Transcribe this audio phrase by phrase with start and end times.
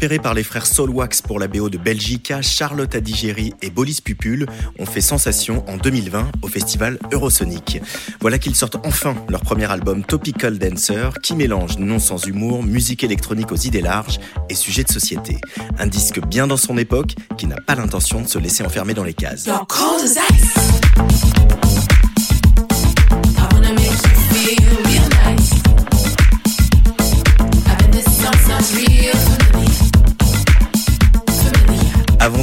[0.00, 4.46] Repérés par les frères Solwax pour la BO de Belgica, Charlotte Adigéry et Bolis Pupul
[4.78, 7.82] ont fait sensation en 2020 au festival Eurosonic.
[8.18, 13.04] Voilà qu'ils sortent enfin leur premier album Topical Dancer qui mélange non sans humour, musique
[13.04, 15.36] électronique aux idées larges et sujets de société.
[15.78, 19.04] Un disque bien dans son époque qui n'a pas l'intention de se laisser enfermer dans
[19.04, 19.50] les cases.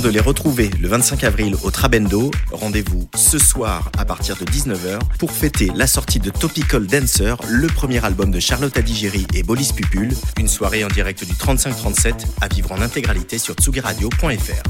[0.02, 5.00] De les retrouver le 25 avril au Trabendo, rendez-vous ce soir à partir de 19h
[5.18, 9.72] pour fêter la sortie de Topical Dancer, le premier album de Charlotte Adigéry et Bolis
[9.76, 14.64] Pupul, une soirée en direct du 35-37 à vivre en intégralité sur tsugiradio.fr.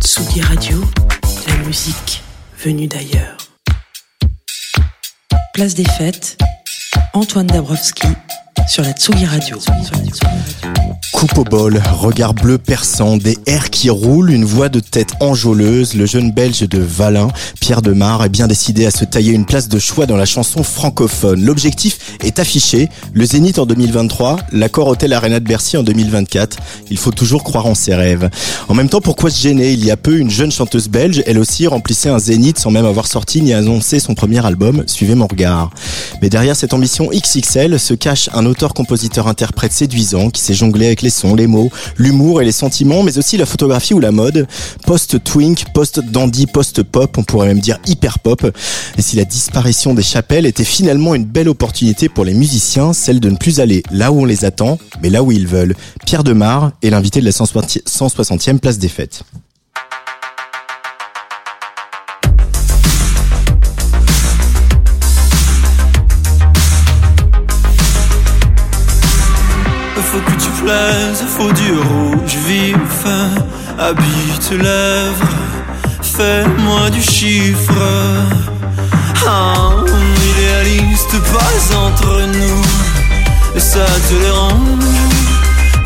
[0.00, 0.80] Tsugi Radio,
[1.48, 2.22] la musique
[2.64, 3.36] venue d'ailleurs.
[5.54, 6.38] Place des fêtes,
[7.14, 8.08] Antoine Dabrowski
[8.68, 9.58] sur la Tsugi Radio.
[11.14, 15.94] Coupe au bol, regard bleu perçant, des airs qui roulent, une voix de tête enjôleuse,
[15.94, 17.28] le jeune belge de Valin,
[17.60, 20.64] Pierre Demar, est bien décidé à se tailler une place de choix dans la chanson
[20.64, 21.44] francophone.
[21.44, 26.56] L'objectif est affiché, le Zénith en 2023, l'accord Hôtel Arena de Bercy en 2024.
[26.90, 28.28] Il faut toujours croire en ses rêves.
[28.68, 29.72] En même temps, pourquoi se gêner?
[29.72, 32.86] Il y a peu, une jeune chanteuse belge, elle aussi remplissait un Zénith sans même
[32.86, 35.70] avoir sorti ni annoncé son premier album, Suivez mon regard.
[36.20, 41.10] Mais derrière cette ambition XXL se cache un auteur-compositeur-interprète séduisant qui s'est jonglé avec les
[41.10, 44.48] sons, les mots, l'humour et les sentiments, mais aussi la photographie ou la mode.
[44.86, 48.50] Post-twink, post-dandy, post-pop, on pourrait même dire hyper-pop.
[48.98, 53.20] Et si la disparition des chapelles était finalement une belle opportunité pour les musiciens, celle
[53.20, 55.76] de ne plus aller là où on les attend, mais là où ils veulent.
[56.06, 59.22] Pierre Demar est l'invité de la 160e place des fêtes.
[71.26, 73.04] Faut du rouge vif,
[73.78, 75.34] habite lèvres,
[76.02, 77.72] fais-moi du chiffre.
[79.26, 79.70] Ah,
[80.30, 82.62] idéaliste, pas entre nous,
[83.58, 84.84] ça te dérange,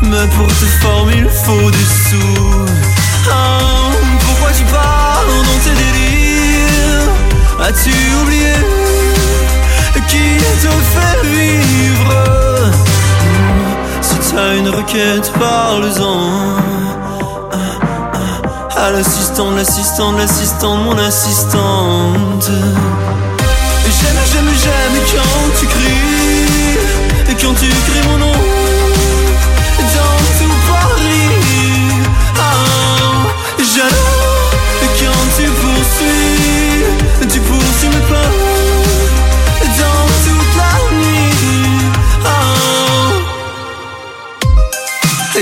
[0.01, 2.65] mais pour te former il faut des sous.
[3.31, 3.91] Ah,
[4.25, 7.09] pourquoi tu parles dans tes délires?
[7.61, 8.53] As-tu oublié
[10.07, 12.88] qui te fait vivre?
[14.29, 16.59] T'as une requête, parle-en.
[18.75, 22.49] À l'assistante, l'assistante, l'assistante, mon assistante.
[23.99, 27.31] J'aime, j'aime, j'aime quand tu cries.
[27.31, 28.58] Et quand tu cries mon nom.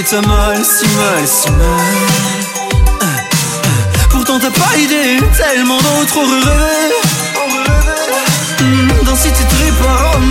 [0.10, 1.68] T'as mal, si mal, si mal.
[4.10, 6.94] Pourtant t'as pas idée, tellement d'autres rêver
[9.04, 9.76] Dans Cité Trip,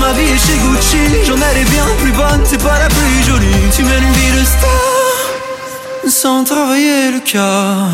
[0.00, 1.25] ma vie est chez Gucci.
[1.26, 3.70] J'en ai les bien plus bonnes, t'es pas la plus jolie.
[3.75, 7.88] Tu mènes une vie de star Sans travailler le cœur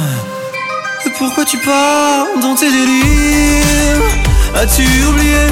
[1.06, 4.02] Et pourquoi tu pars dans tes délires?
[4.54, 5.46] As-tu oublié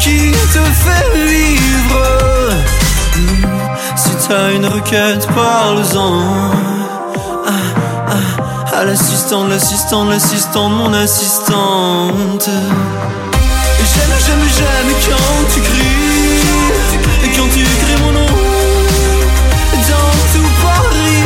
[0.00, 2.81] Qui te fait vivre?
[4.54, 6.22] Une requête, parle-en.
[7.46, 7.50] Ah,
[8.08, 12.48] ah, à l'assistante, l'assistante, l'assistante, mon assistante.
[12.48, 16.44] J'aime, j'aime, j'aime quand tu cries.
[17.24, 18.26] Et quand tu cries mon nom.
[19.88, 21.24] Dans tout Paris.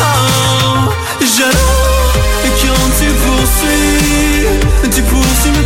[0.00, 0.88] Ah.
[1.20, 4.90] Et quand tu poursuis.
[4.90, 5.59] Tu poursuis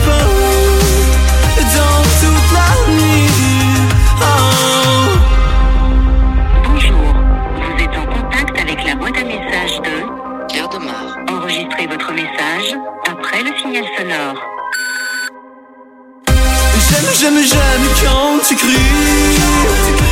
[16.94, 18.70] J'aime, j'aime, j'aime quand tu cries.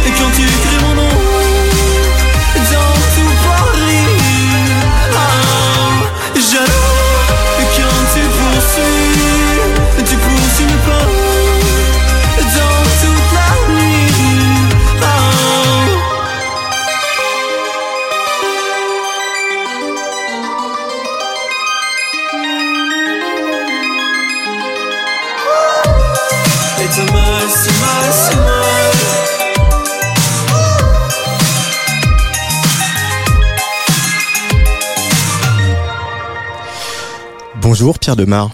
[0.05, 1.32] Et quand tu cries mon nom
[37.83, 38.53] Bonjour Pierre Demar.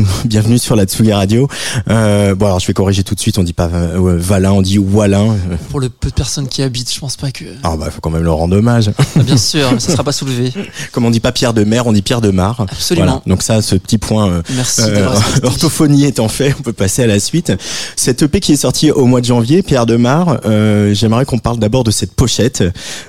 [0.24, 1.48] Bienvenue sur la Tsugi Radio.
[1.88, 4.62] Euh, bon alors je vais corriger tout de suite, on dit pas euh, Valin, on
[4.62, 5.36] dit Walin.
[5.70, 7.44] Pour le peu de personnes qui habitent, je pense pas que.
[7.62, 8.90] Ah bah faut quand même leur rendre hommage.
[8.98, 10.52] Ah, bien sûr, mais ça sera pas soulevé.
[10.92, 12.60] Comme on dit pas Pierre de Mer, on dit Pierre de Mar.
[12.60, 13.06] Absolument.
[13.06, 13.22] Voilà.
[13.26, 15.08] Donc ça, ce petit point euh, Merci euh,
[15.42, 17.52] orthophonie étant fait, on peut passer à la suite.
[17.96, 21.38] Cette EP qui est sortie au mois de janvier, Pierre de Mar, euh, j'aimerais qu'on
[21.38, 22.64] parle d'abord de cette pochette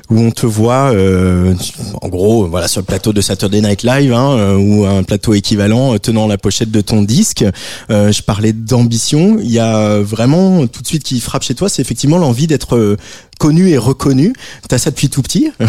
[0.09, 1.53] où on te voit, euh,
[2.01, 5.33] en gros, voilà, sur le plateau de Saturday Night Live, hein, euh, ou un plateau
[5.33, 7.45] équivalent, euh, tenant la pochette de ton disque.
[7.89, 9.37] Euh, je parlais d'ambition.
[9.41, 12.75] Il y a vraiment tout de suite qui frappe chez toi, c'est effectivement l'envie d'être
[12.75, 12.97] euh,
[13.39, 14.33] connu et reconnu.
[14.67, 15.51] T'as ça depuis tout petit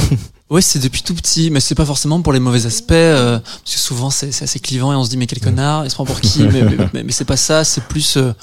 [0.50, 3.74] Ouais, c'est depuis tout petit, mais c'est pas forcément pour les mauvais aspects, euh, parce
[3.74, 5.94] que souvent c'est c'est assez clivant et on se dit mais quel connard, il se
[5.94, 8.34] prend pour qui, mais, mais, mais- mais c'est pas ça, c'est plus euh,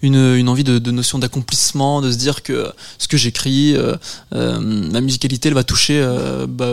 [0.00, 3.96] une, une envie de, de notion d'accomplissement, de se dire que ce que j'écris, euh,
[4.32, 6.00] ma musicalité, elle va toucher
[6.48, 6.72] bah,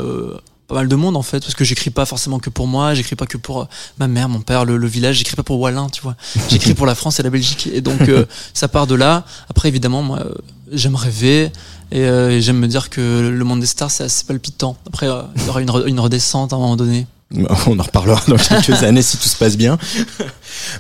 [0.68, 3.16] pas mal de monde en fait, parce que j'écris pas forcément que pour moi, j'écris
[3.16, 3.66] pas que pour euh,
[4.00, 6.16] ma mère, mon père, le, le village, j'écris pas pour Wallin, tu vois,
[6.50, 9.24] j'écris pour la France et la Belgique, et donc euh, ça part de là.
[9.50, 10.34] Après évidemment, moi, euh,
[10.72, 11.52] j'aime rêver.
[11.92, 14.76] Et, euh, et j'aime me dire que le monde des stars, c'est assez palpitant.
[14.88, 17.06] Après, il y aura une, re- une redescente à un moment donné.
[17.68, 19.78] On en reparlera dans quelques années si tout se passe bien.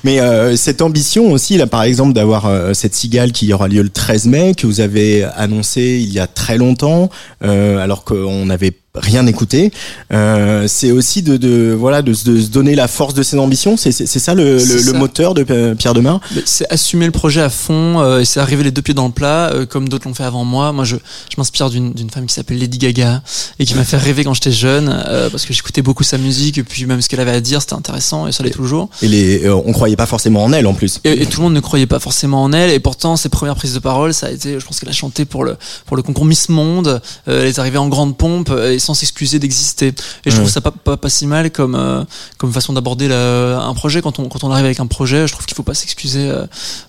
[0.04, 3.81] Mais euh, cette ambition aussi, là, par exemple, d'avoir euh, cette cigale qui aura lieu
[3.81, 7.10] le 13 mai, que vous avez annoncé il y a très longtemps,
[7.44, 9.74] euh, alors qu'on n'avait rien écouté,
[10.13, 13.38] euh, c'est aussi de, de voilà de, se- de se donner la force de ses
[13.38, 13.75] ambitions.
[13.75, 16.22] C'est c'est- c'est ça le, le, moteur de Pierre Demar?
[16.45, 19.12] C'est assumer le projet à fond euh, et c'est arriver les deux pieds dans le
[19.12, 20.72] plat, euh, comme d'autres l'ont fait avant moi.
[20.72, 23.22] Moi, je, je m'inspire d'une d'une femme qui s'appelle Lady Gaga
[23.60, 26.57] et qui m'a fait rêver quand j'étais jeune, euh, parce que j'écoutais beaucoup sa musique
[26.57, 28.89] et puis même ce qu'elle avait à dire, c'était intéressant et ça l'est toujours.
[29.01, 31.00] Et les, euh, on croyait pas forcément en elle en plus.
[31.03, 32.69] Et, et tout le monde ne croyait pas forcément en elle.
[32.71, 35.25] Et pourtant, ses premières prises de parole, ça a été, je pense qu'elle a chanté
[35.25, 37.01] pour le pour le concours Miss Monde.
[37.27, 39.88] Euh, elle est arrivée en grande pompe euh, et sans s'excuser d'exister.
[39.88, 39.94] Et
[40.25, 40.38] je Ouais.
[40.41, 42.03] trouve ça pas, pas pas si mal comme euh,
[42.38, 44.01] comme façon d'aborder un projet.
[44.01, 46.45] Quand on quand on arrive avec un projet, je trouve qu'il faut pas s'excuser euh,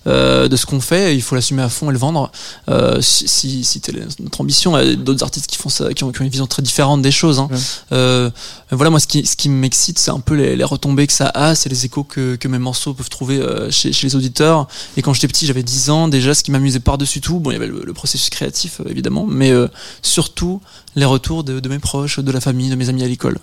[0.07, 1.15] euh, de ce qu'on fait.
[1.15, 2.31] Il faut l'assumer à fond et le vendre.
[2.69, 3.81] Euh, si si, si
[4.19, 6.29] notre ambition, il y a d'autres artistes qui font ça, qui ont, qui ont une
[6.29, 7.39] vision très différente des choses.
[7.39, 7.47] Hein.
[7.51, 7.57] Ouais.
[7.93, 8.29] Euh,
[8.71, 11.27] voilà, moi, ce qui, ce qui m'excite, c'est un peu les, les retombées que ça
[11.33, 14.67] a, c'est les échos que, que mes morceaux peuvent trouver euh, chez, les auditeurs.
[14.97, 17.53] Et quand j'étais petit, j'avais 10 ans, déjà, ce qui m'amusait par-dessus tout, bon, il
[17.53, 19.67] y avait le, processus créatif, euh, évidemment, mais euh,
[20.01, 20.61] surtout
[20.95, 23.37] les retours de mes proches, de la famille, de mes amis à l'école.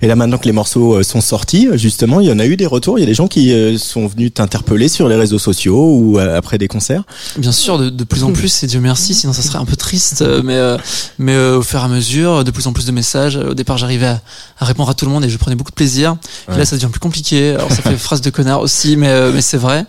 [0.00, 2.56] Et là maintenant que les morceaux euh, sont sortis, justement, il y en a eu
[2.56, 2.98] des retours.
[2.98, 6.18] Il y a des gens qui euh, sont venus t'interpeller sur les réseaux sociaux ou
[6.18, 7.04] euh, après des concerts.
[7.36, 9.76] Bien sûr, de, de plus en plus, et Dieu merci, sinon ça serait un peu
[9.76, 10.76] triste, euh, mais, euh,
[11.18, 13.36] mais euh, au fur et à mesure, de plus en plus de messages.
[13.36, 14.22] Au départ, j'arrivais à,
[14.58, 16.16] à répondre à tout le monde et je prenais beaucoup de plaisir.
[16.52, 17.50] Et là, ça devient plus compliqué.
[17.50, 19.84] Alors, ça fait phrase de connard aussi, mais, euh, mais c'est vrai.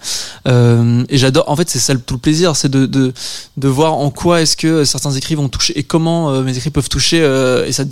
[0.47, 3.13] Euh, et j'adore, en fait, c'est ça le- tout le plaisir, c'est de, de,
[3.57, 6.69] de voir en quoi est-ce que certains écrits vont toucher et comment euh, mes écrits
[6.69, 7.83] peuvent toucher euh, et ça,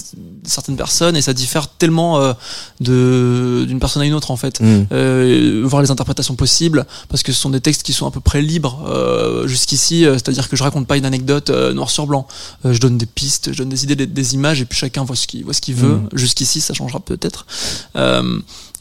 [0.43, 2.33] certaines personnes et ça diffère tellement euh,
[2.79, 4.85] de d'une personne à une autre en fait Mm.
[4.91, 8.19] euh, voir les interprétations possibles parce que ce sont des textes qui sont à peu
[8.19, 12.27] près libres euh, jusqu'ici c'est-à-dire que je raconte pas une anecdote noir sur blanc
[12.65, 15.15] je donne des pistes je donne des idées des, des images et puis chacun voit
[15.15, 16.09] ce qu'il voit ce qu'il veut Mm.
[16.13, 17.45] jusqu'ici ça changera peut-être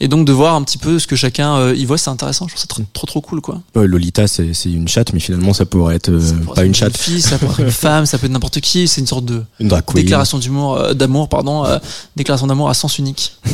[0.01, 2.47] et donc de voir un petit peu ce que chacun euh, y voit c'est intéressant.
[2.47, 3.61] Je trouve ça trop trop, trop cool quoi.
[3.75, 6.75] Lolita, c'est une chatte, mais finalement, ça pourrait être euh, Ça pourrait pas être une
[6.75, 8.87] chatte, fille ça pourrait être une femme ça peut être n'importe qui.
[8.87, 11.77] C'est une sorte de une déclaration d'humour euh, d'amour pardon euh,
[12.15, 13.37] déclaration d'amour à sens unique.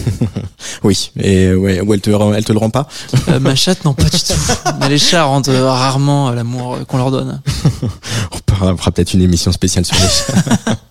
[0.84, 2.88] Oui, et ouais, ou elle te, elle te le rend pas.
[3.30, 4.34] Euh, ma chatte non pas du tout.
[4.80, 7.42] Mais les chats rendent rarement l'amour qu'on leur donne.
[8.32, 10.76] On fera on fera peut-être une émission spéciale sur les chats.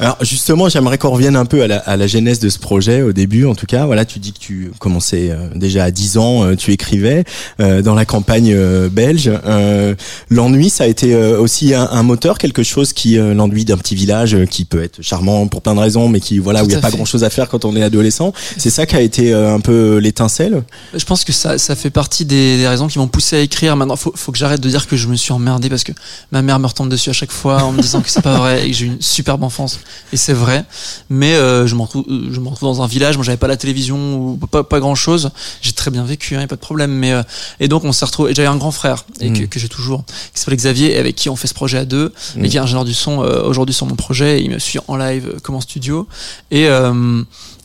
[0.00, 3.02] Alors justement, j'aimerais qu'on revienne un peu à la, à la genèse de ce projet
[3.02, 3.46] au début.
[3.46, 6.56] En tout cas, voilà, tu dis que tu commençais euh, déjà à 10 ans, euh,
[6.56, 7.24] tu écrivais
[7.60, 9.30] euh, dans la campagne euh, belge.
[9.46, 9.94] Euh,
[10.28, 14.36] l'ennui, ça a été aussi un, un moteur, quelque chose qui l'ennui d'un petit village
[14.50, 16.76] qui peut être charmant pour plein de raisons, mais qui voilà Tout où il y
[16.76, 16.96] a pas fait.
[16.96, 18.32] grand chose à faire quand on est adolescent.
[18.56, 20.62] C'est ça qui a été un peu l'étincelle?
[20.94, 23.76] Je pense que ça, ça fait partie des, des raisons qui m'ont poussé à écrire.
[23.76, 25.92] Maintenant, faut, faut que j'arrête de dire que je me suis emmerdé parce que
[26.32, 28.70] ma mère me dessus à chaque fois en me disant que c'est pas vrai et
[28.70, 29.80] que j'ai une superbe enfance.
[30.12, 30.64] Et c'est vrai.
[31.10, 33.16] Mais euh, je me retrouve, euh, je me retrouve dans un village.
[33.16, 35.30] Moi, j'avais pas la télévision ou pas, pas grand chose.
[35.62, 36.92] J'ai très bien vécu, hein, y a pas de problème.
[36.92, 37.22] Mais euh,
[37.60, 38.34] et donc on s'est retrouvé.
[38.34, 39.48] J'avais un grand frère et que, Mm.
[39.48, 42.12] que j'ai toujours, qui s'appelle Xavier, et avec qui on fait ce projet à deux,
[42.36, 42.44] Mm.
[42.44, 44.40] et qui est ingénieur du son euh, aujourd'hui sur mon projet.
[44.40, 46.06] Et il me suit en live comme en studio.
[46.50, 46.66] Et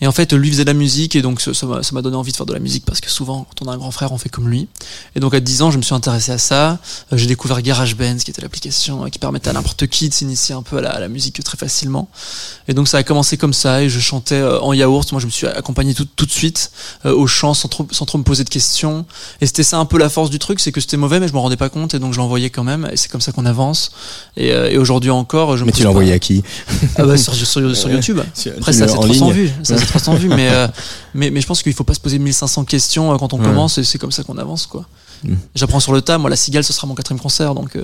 [0.01, 2.37] Et en fait, lui faisait de la musique et donc ça m'a donné envie de
[2.37, 4.29] faire de la musique parce que souvent, quand on a un grand frère, on fait
[4.29, 4.67] comme lui.
[5.15, 6.79] Et donc à 10 ans, je me suis intéressé à ça.
[7.13, 10.55] Euh, J'ai découvert GarageBand, qui était l'application euh, qui permettait à n'importe qui de s'initier
[10.55, 12.09] un peu à la, à la musique très facilement.
[12.67, 15.11] Et donc ça a commencé comme ça et je chantais euh, en yaourt.
[15.11, 16.71] Moi, je me suis accompagné tout, tout de suite
[17.05, 19.05] au chant sans trop, sans trop me poser de questions.
[19.39, 21.33] Et c'était ça un peu la force du truc, c'est que c'était mauvais, mais je
[21.33, 22.89] m'en rendais pas compte et donc je l'envoyais quand même.
[22.91, 23.91] Et c'est comme ça qu'on avance.
[24.35, 26.43] Et, et aujourd'hui encore, je me Mais tu envoyé à qui?
[26.97, 28.19] Ah bah, sur, sur, sur YouTube.
[28.57, 29.33] Après, ça c'est en 300 ligne.
[29.33, 29.51] vues.
[29.63, 30.67] Ça 300 vues, mais, euh,
[31.13, 33.45] mais, mais je pense qu'il faut pas se poser 1500 questions euh, quand on Ouais.
[33.45, 34.85] commence et c'est comme ça qu'on avance, quoi.
[35.23, 35.35] Mm.
[35.55, 36.17] J'apprends sur le tas.
[36.17, 37.75] Moi, la cigale, ce sera mon quatrième concert, donc.
[37.75, 37.83] euh,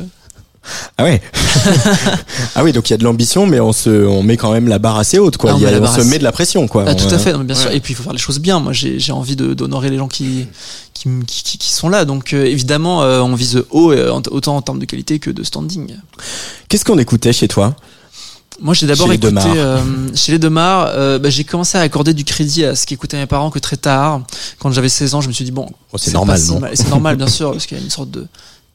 [0.97, 1.21] Ah ouais.
[2.55, 4.67] ah oui, donc il y a de l'ambition, mais on se, on met quand même
[4.67, 5.51] la barre assez haute, quoi.
[5.51, 6.85] Ah, on a- se met de la pression, quoi.
[6.87, 7.71] Ah, tout On- à fait, non, bien sûr.
[7.71, 8.59] Et puis il faut faire les choses bien.
[8.59, 10.47] Moi, j'ai envie de- d'honorer les gens qui
[10.93, 12.05] qui, m- qui, qui- qui sont là.
[12.05, 15.43] Donc euh, évidemment, euh, on vise haut, euh, autant en termes de qualité que de
[15.43, 15.93] standing.
[16.69, 17.75] Qu'est-ce qu'on écoutait chez toi?
[18.59, 19.79] Moi, j'ai d'abord écouté euh,
[20.15, 20.87] chez les Demar.
[20.89, 23.77] euh, bah, j'ai commencé à accorder du crédit à ce qu'écoutaient mes parents que très
[23.77, 24.21] tard.
[24.59, 26.39] Quand j'avais 16 ans, je me suis dit bon, Oh, c'est normal,
[26.73, 28.25] C'est normal, bien sûr, parce qu'il y a une sorte de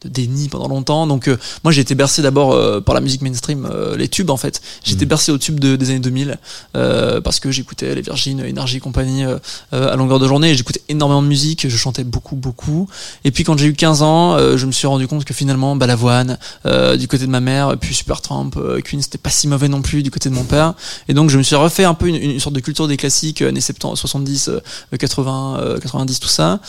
[0.05, 1.07] de déni pendant longtemps.
[1.07, 4.31] Donc euh, moi j'ai été bercé d'abord euh, par la musique mainstream, euh, les tubes
[4.31, 4.61] en fait.
[4.85, 5.09] J'étais Mhm.
[5.09, 6.39] bercé aux tubes de- des années 2000
[6.77, 9.25] euh, parce que j'écoutais les Virgin, Énergie et compagnie
[9.73, 10.51] à longueur de journée.
[10.51, 12.89] et J'écoutais énormément de musique, je chantais beaucoup beaucoup.
[13.25, 15.77] Et puis quand j'ai eu 15 ans, euh, je me suis rendu compte que finalement
[15.77, 19.69] Balavoine euh, du côté de ma mère, puis Supertramp, euh, Queen, c'était pas si mauvais
[19.69, 20.75] non plus du côté de mon père.
[21.09, 23.43] Et donc je me suis refait un peu une, une sorte de culture des classiques
[23.43, 24.61] années 70, 70, euh,
[24.99, 26.61] 80, euh, 90, tout ça.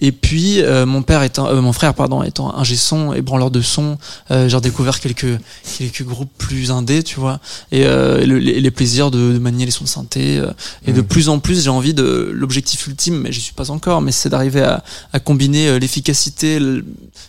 [0.00, 3.50] Et puis euh, mon père étant, euh, mon frère pardon étant ingé son et branleur
[3.52, 3.96] de son,
[4.32, 5.38] euh, j'ai redécouvert quelques
[5.78, 7.38] quelques groupes plus indés, tu vois,
[7.70, 10.38] et euh, le- les, les plaisirs de, de manier les sons de synthé.
[10.38, 10.50] euh,
[10.86, 11.06] et de Mhm.
[11.06, 14.28] plus en plus, j'ai envie de l'objectif ultime, mais j'y suis pas encore, mais c'est
[14.28, 14.82] d'arriver à,
[15.12, 16.58] à combiner euh, l'efficacité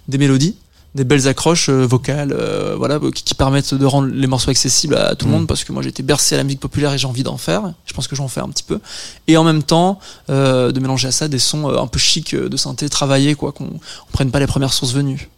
[0.08, 0.56] des mélodies
[0.96, 4.96] des belles accroches euh, vocales euh, voilà qui, qui permettent de rendre les morceaux accessibles
[4.96, 5.38] à tout le Mhm.
[5.40, 7.38] monde parce que moi j'ai été bercé à la musique populaire et j'ai envie d'en
[7.38, 8.80] faire je pense que j'en fais un petit peu
[9.28, 10.00] et en même temps
[10.30, 13.52] euh, de mélanger à ça des sons euh, un peu chic de synthé travaillés quoi
[13.52, 15.30] qu'on on prenne pas les premières sources venues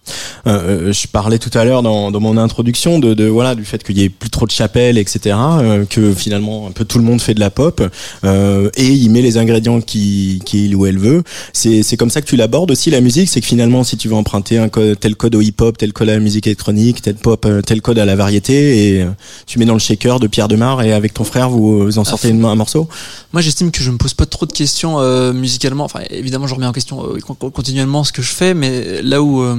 [0.46, 3.84] Euh, je parlais tout à l'heure dans, dans mon introduction de, de voilà du fait
[3.84, 5.36] qu'il y ait plus trop de chapelles, etc.
[5.36, 7.82] euh, que finalement un peu tout le monde fait de la pop
[8.24, 11.24] euh, et il met les ingrédients qui qu'il ou elle veut.
[11.52, 14.08] C'est c'est comme ça que tu l'abordes aussi la musique, c'est que finalement si tu
[14.08, 17.16] veux emprunter un code, tel code au hip-hop, tel code à la musique électronique, tel
[17.16, 18.54] pop, euh, tel code à la variété
[18.98, 19.10] et euh,
[19.46, 22.04] tu mets dans le shaker de Pierre Demar et avec ton frère vous, vous en
[22.04, 22.88] sortez un morceau?
[23.34, 26.56] moi j'estime que je me pose pas trop de questions euh, musicalement enfin évidemment je
[26.56, 29.56] remets en question euh, con- con- continuellement ce que je fais mais là où euh,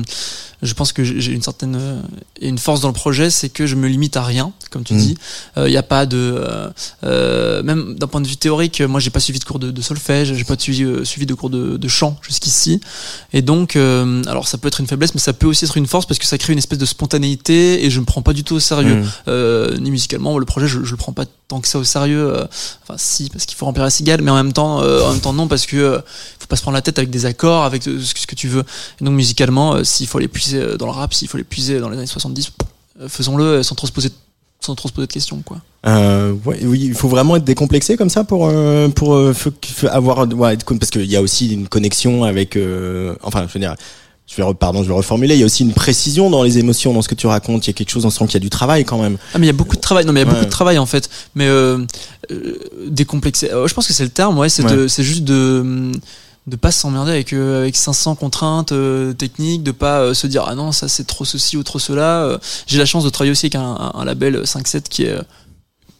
[0.62, 2.00] je pense que j'ai une certaine euh,
[2.40, 4.98] une force dans le projet, c'est que je me limite à rien, comme tu Mm.
[4.98, 5.18] dis.
[5.56, 6.68] Il n'y a pas de euh,
[7.04, 9.82] euh, même d'un point de vue théorique, moi j'ai pas suivi de cours de, de
[9.82, 12.80] solfège, j'ai pas suivi, euh, suivi de cours de, de chant jusqu'ici.
[13.32, 15.86] Et donc, euh, alors ça peut être une faiblesse, mais ça peut aussi être une
[15.86, 18.44] force parce que ça crée une espèce de spontanéité et je me prends pas du
[18.44, 19.04] tout au sérieux, Mm.
[19.28, 20.38] euh, ni musicalement.
[20.38, 22.34] Le projet, je, je le prends pas tant que ça au sérieux.
[22.34, 22.46] euh,
[22.82, 25.20] Enfin, si, parce qu'il faut remplir la cigale, mais en même temps, euh, en même
[25.20, 25.98] temps non, parce que euh,
[26.38, 28.64] faut pas se prendre la tête avec des accords, avec ce que, tu veux.
[29.00, 31.88] Et donc musicalement, s'il faut les puiser dans le rap, s'il faut les puiser dans
[31.88, 32.52] les années 70,
[33.00, 34.10] euh, faisons-le sans trop se poser
[34.60, 35.58] sans trop se poser de questions quoi.
[35.86, 39.32] Euh, ouais, oui, il faut vraiment être décomplexé comme ça pour euh, pour euh,
[39.88, 42.58] avoir ouais, parce qu'il y a aussi une connexion avec
[43.22, 43.76] enfin je veux dire
[44.28, 46.92] je vais pardon je vais reformuler il y a aussi une précision dans les émotions
[46.92, 48.40] dans ce que tu racontes il y a quelque chose on sent qu'il y a
[48.40, 50.04] du travail quand même Ah mais il y a beaucoup de travail.
[50.04, 50.34] Non mais il y a Ouais.
[50.34, 51.08] beaucoup de travail en fait.
[51.34, 51.78] Mais euh,
[52.30, 52.58] euh,
[52.88, 53.50] décomplexé.
[53.50, 54.36] euh, je pense que c'est le terme.
[54.38, 54.88] Ouais, c'est Ouais.
[55.02, 55.90] juste de
[56.46, 60.44] de pas s'emmerder avec euh, avec 500 contraintes euh, techniques, de pas euh, se dire
[60.48, 62.22] ah non ça c'est trop ceci ou trop cela.
[62.24, 65.10] Euh, J'ai la chance de travailler aussi avec un, un, un label 5-7 qui est
[65.12, 65.22] euh,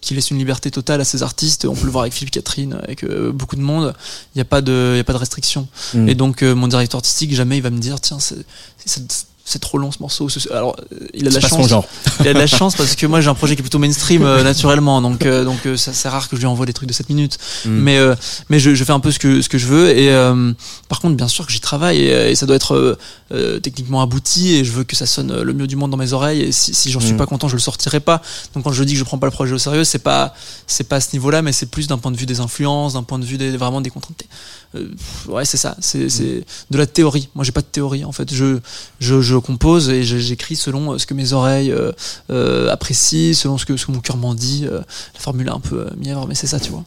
[0.01, 1.65] qui laisse une liberté totale à ses artistes.
[1.65, 3.95] On peut le voir avec Philippe Catherine, avec euh, beaucoup de monde.
[4.35, 5.67] Il n'y a pas de, il y a pas de restriction.
[5.95, 6.09] Mm.
[6.09, 8.37] Et donc euh, mon directeur artistique jamais il va me dire tiens c'est
[8.85, 10.29] c'est- c'est trop long ce morceau.
[10.29, 10.77] Ce- Alors
[11.15, 11.63] il a de la pas chance.
[11.63, 11.87] son genre
[12.21, 14.23] Il a de la chance parce que moi j'ai un projet qui est plutôt mainstream
[14.23, 16.87] euh, naturellement, donc euh, donc euh, ça c'est rare que je lui envoie des trucs
[16.89, 17.39] de 7 minutes.
[17.65, 17.71] Mm.
[17.71, 18.15] Mais euh,
[18.51, 20.53] mais je, je fais un peu ce que ce que je veux et euh,
[20.91, 22.99] par contre bien sûr que j'y travaille et, et ça doit être
[23.33, 25.97] euh, techniquement abouti et je veux que ça sonne euh, le mieux du monde dans
[25.97, 27.17] mes oreilles et si, si j'en suis Mm.
[27.19, 28.23] pas content je le sortirai pas.
[28.55, 30.35] Donc quand je dis que je prends pas le projet au sérieux c'est pas
[30.67, 33.03] c'est pas à ce niveau-là mais c'est plus d'un point de vue des influences, d'un
[33.03, 34.23] point de vue des vraiment des contraintes.
[34.75, 34.89] Euh,
[35.29, 37.29] ouais c'est ça, c'est c'est de la théorie.
[37.35, 38.33] Moi j'ai pas de théorie en fait.
[38.33, 38.59] Je
[39.01, 41.93] je, je compose et j'écris selon euh, ce que mes oreilles euh,
[42.31, 44.67] euh, apprécient, selon ce que, ce que mon cœur m'en dit.
[44.67, 44.81] euh,
[45.15, 46.85] la formule est un peu mièvre, mais c'est ça, tu vois.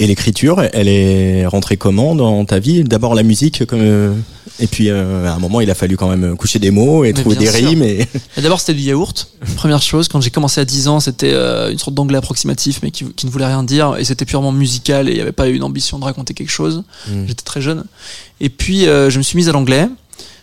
[0.00, 2.82] Et l'écriture elle est rentrée comment dans ta vie?
[2.82, 4.12] D'abord la musique comme euh,
[4.58, 7.12] et puis euh, à un moment il a fallu quand même coucher des mots et
[7.12, 7.68] Mais trouver des sûr.
[7.68, 9.28] rimes et Et D'abord, c'était du yaourt.
[9.56, 12.90] Première chose, quand j'ai commencé à 10 ans, c'était euh, une sorte d'anglais approximatif, mais
[12.90, 15.48] qui, qui ne voulait rien dire, et c'était purement musical, et il n'y avait pas
[15.48, 16.82] eu une ambition de raconter quelque chose.
[17.08, 17.26] Mm.
[17.26, 17.84] J'étais très jeune.
[18.40, 19.88] Et puis, euh, je me suis mise à l'anglais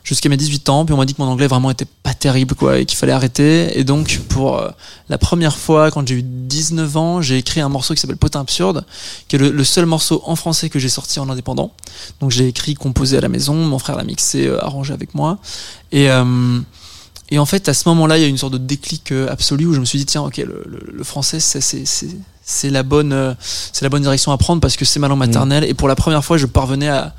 [0.07, 2.55] jusqu'à mes 18 ans, puis on m'a dit que mon anglais vraiment était pas terrible
[2.55, 3.77] quoi et qu'il fallait arrêter.
[3.77, 4.69] Et donc pour euh,
[5.09, 8.39] la première fois quand j'ai eu 19 ans, j'ai écrit un morceau qui s'appelle Potin
[8.39, 8.85] absurde,
[9.27, 11.73] qui est le, le seul morceau en français que j'ai sorti en indépendant.
[12.21, 15.39] Donc j'ai écrit, composé à la maison, mon frère l'a mixé, euh, arrangé avec moi.
[15.91, 16.59] Et euh,
[17.29, 19.65] et en fait, à ce moment-là, il y a une sorte de déclic euh, absolu
[19.65, 22.69] où je me suis dit tiens, ok, le, le, le français, c'est c'est c'est c'est
[22.69, 25.65] la bonne euh, c'est la bonne direction à prendre parce que c'est ma langue maternelle
[25.65, 27.13] et pour la première fois, je parvenais à,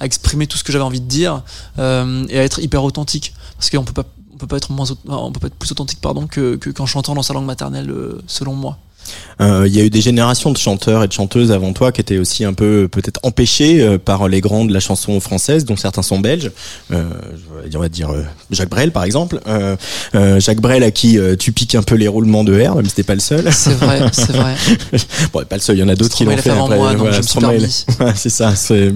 [0.00, 1.42] à exprimer tout ce que j'avais envie de dire
[1.78, 4.86] euh, et à être hyper authentique parce qu'on peut pas on peut pas être moins
[5.06, 8.78] on plus authentique pardon que que- qu'en chantant dans sa langue maternelle euh, selon moi.
[9.40, 12.00] Euh, Il y a eu des générations de chanteurs et de chanteuses avant toi qui
[12.00, 15.76] étaient aussi un peu peut-être empêchés euh, par les grands de la chanson française, dont
[15.76, 16.50] certains sont belges.
[16.92, 17.04] Euh,
[17.74, 19.40] on va dire euh, Jacques Brel par exemple.
[20.38, 23.02] Jacques Brel à qui tu piques un peu les roulements de R, même si t'es
[23.02, 23.52] pas le seul.
[23.52, 24.54] C'est vrai, c'est vrai.
[25.32, 26.50] bon, pas le seul, il y en a d'autres qui l'ont fait.
[26.50, 27.20] après, moi, donc voilà.
[28.00, 28.52] Ouais, c'est ça.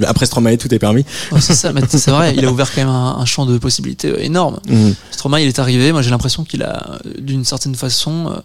[0.06, 1.04] Après Stromae, tout est permis.
[1.32, 4.12] Ouais, c'est ça, c'est vrai, il a ouvert quand même un, un champ de possibilités
[4.24, 4.58] énorme.
[4.68, 4.94] Mhm.
[5.10, 8.42] Stromae, il est arrivé, moi j'ai l'impression qu'il a, d'une certaine façon,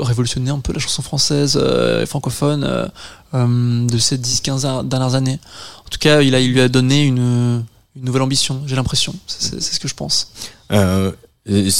[0.00, 2.86] révolutionné un peu la chanson française euh, et francophone euh,
[3.34, 5.38] euh, de ces 10-15 a- dernières années.
[5.86, 7.62] En tout cas, il, a, il lui a donné une,
[7.96, 9.14] une nouvelle ambition, j'ai l'impression.
[9.26, 10.32] C'est ce que je pense.
[10.72, 11.10] Euh,
[11.48, 11.70] euh,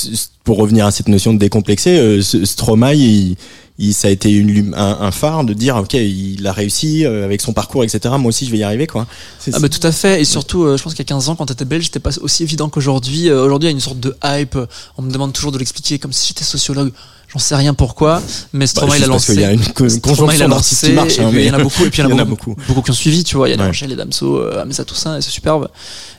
[0.45, 3.37] pour revenir à cette notion de décomplexé, euh, Stromae, il,
[3.79, 7.25] il- ça a été une, un, un phare de dire ok, il a réussi euh,
[7.25, 8.15] avec son parcours, etc.
[8.19, 9.07] Moi aussi, je vais y arriver, quoi.
[9.53, 11.37] Ah bah tout à fait, et surtout, euh, je pense qu'il y a 15 ans,
[11.37, 13.29] quand t'étais belge, c'était pas aussi évident qu'aujourd'hui.
[13.29, 14.59] Euh, Aujourd'hui, il y a une sorte de hype.
[14.99, 16.93] On me demande toujours de l'expliquer comme si j'étais sociologue.
[17.33, 18.21] J'en sais rien pourquoi,
[18.53, 19.33] mais Bah, Stromae juste il a parce lancé.
[19.35, 21.51] qu'il y a une il a conjonction d'artistes qui et hein, puis mais il y
[21.51, 22.57] en a beaucoup, et puis il y en a, beaucoup.
[22.67, 23.49] beaucoup qui ont suivi, tu vois.
[23.49, 23.73] Il y a Ouais.
[23.87, 25.69] Les Damso, euh, Amesa Toussaint, et c'est superbe.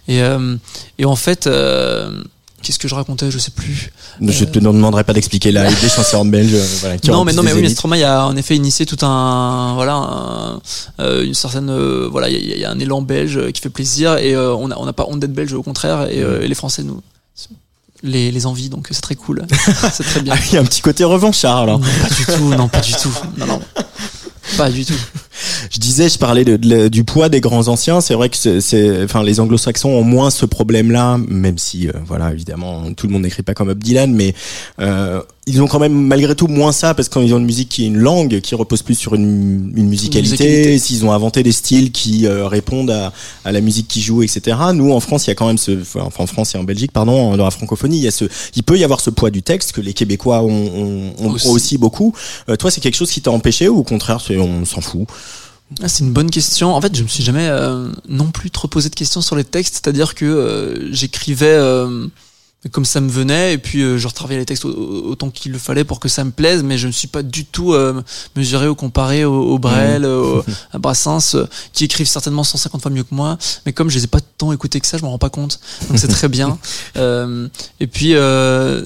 [0.08, 0.56] Et, euh,
[0.98, 2.24] et en fait, euh,
[2.62, 3.92] qu'est-ce que je racontais, je sais plus.
[4.22, 6.54] Je te demanderai pas d'expliquer la des chansons belges.
[6.54, 7.70] euh, Voilà, qui Non, mais non, mais oui, mais.
[7.70, 10.62] Stromae a en effet initié tout un, voilà, un-
[11.02, 13.52] euh, une certaine, euh, voilà, il y, a- il y a un élan belge euh,
[13.52, 16.08] qui fait plaisir et euh, on a, on n'a pas honte d'être belge, au contraire,
[16.10, 17.02] et, euh, et les Français nous
[18.04, 19.46] les, les envient, donc c'est très cool,
[19.94, 20.34] c'est très bien.
[20.36, 21.80] Ah, il y a un petit côté revanchard alors.
[21.80, 23.62] Non, pas du tout, non, pas du tout, non, non,
[24.58, 24.94] pas du tout.
[25.72, 28.02] Je disais, je parlais de, de- du poids des grands anciens.
[28.02, 31.92] C'est vrai que c'est, c'est- enfin, les Anglo-Saxons ont moins ce problème-là, même si, euh,
[32.06, 34.36] voilà, évidemment, tout le monde n'écrit pas comme Bob Dylan, mais
[34.80, 37.84] euh, ils ont quand même malgré tout moins ça parce qu'ils ont une musique qui
[37.84, 40.78] est une langue qui repose plus sur une, une musicalité.
[40.80, 43.12] S'ils ont inventé des styles qui euh, répondent à,
[43.46, 44.58] à la musique qui joue, etc.
[44.74, 46.92] Nous, en France, il y a quand même ce, enfin, en France et en Belgique,
[46.92, 49.44] pardon, dans la francophonie, il y a ce, il peut y avoir ce poids du
[49.44, 51.48] texte que les Québécois ont, ont, ont Aussi.
[51.48, 51.78] aussi.
[51.78, 52.14] beaucoup.
[52.50, 55.08] Euh, toi, c'est quelque chose qui t'a empêché ou au contraire, on s'en fout?
[55.82, 56.76] Ah, c'est une bonne question.
[56.76, 59.46] En fait, je me suis jamais euh, non plus trop posé de questions sur les
[59.46, 62.08] textes, c'est-à-dire que euh, j'écrivais euh,
[62.70, 65.52] comme ça me venait et puis euh, je retravaillais les textes au- au- autant qu'il
[65.52, 68.04] le fallait pour que ça me plaise, mais je ne suis pas du tout euh,
[68.36, 72.92] mesuré ou comparé au, au Brel, au- à Brassens, euh, qui écrivent certainement 150 fois
[72.92, 75.10] mieux que moi, mais comme je les ai pas tant écoutés que ça, je m'en
[75.10, 75.60] rends pas compte.
[75.90, 76.58] Donc c'est très bien.
[76.98, 77.48] Euh,
[77.80, 78.86] et puis euh,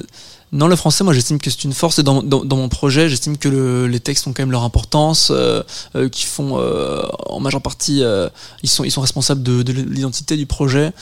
[0.52, 2.00] non, le français, moi, j'estime que c'est une force.
[2.00, 4.64] Et dans, dans, dans mon projet, j'estime que le- les textes ont quand même leur
[4.64, 5.64] importance, euh,
[5.96, 8.30] euh, qui font, euh, en majeure partie, euh,
[8.64, 10.94] ils sont, ils sont responsables de, de l'identité du projet.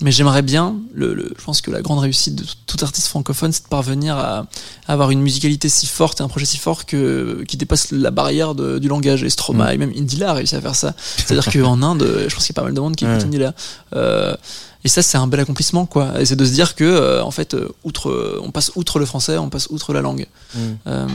[0.00, 3.50] Mais j'aimerais bien, le, le- je pense que la grande réussite de tout artiste francophone,
[3.52, 4.46] c'est de parvenir à,
[4.86, 8.12] à avoir une musicalité si forte et un projet si fort que qui dépasse la
[8.12, 9.24] barrière de- du langage.
[9.24, 10.94] Et Stromae, et même Indila a réussi à faire ça.
[11.16, 13.24] C'est-à-dire qu'en Inde, je pense qu'il y a pas mal de monde qui écoute Ouais.
[13.24, 13.54] Indila.
[13.96, 14.36] Euh,
[14.84, 16.20] et ça, c'est un bel accomplissement, quoi.
[16.20, 19.00] Et c'est de se dire que, euh, en fait, euh, outre, euh, on passe outre
[19.00, 20.26] le français, on passe outre la langue.
[20.54, 20.58] Mm.
[20.86, 21.06] Euh,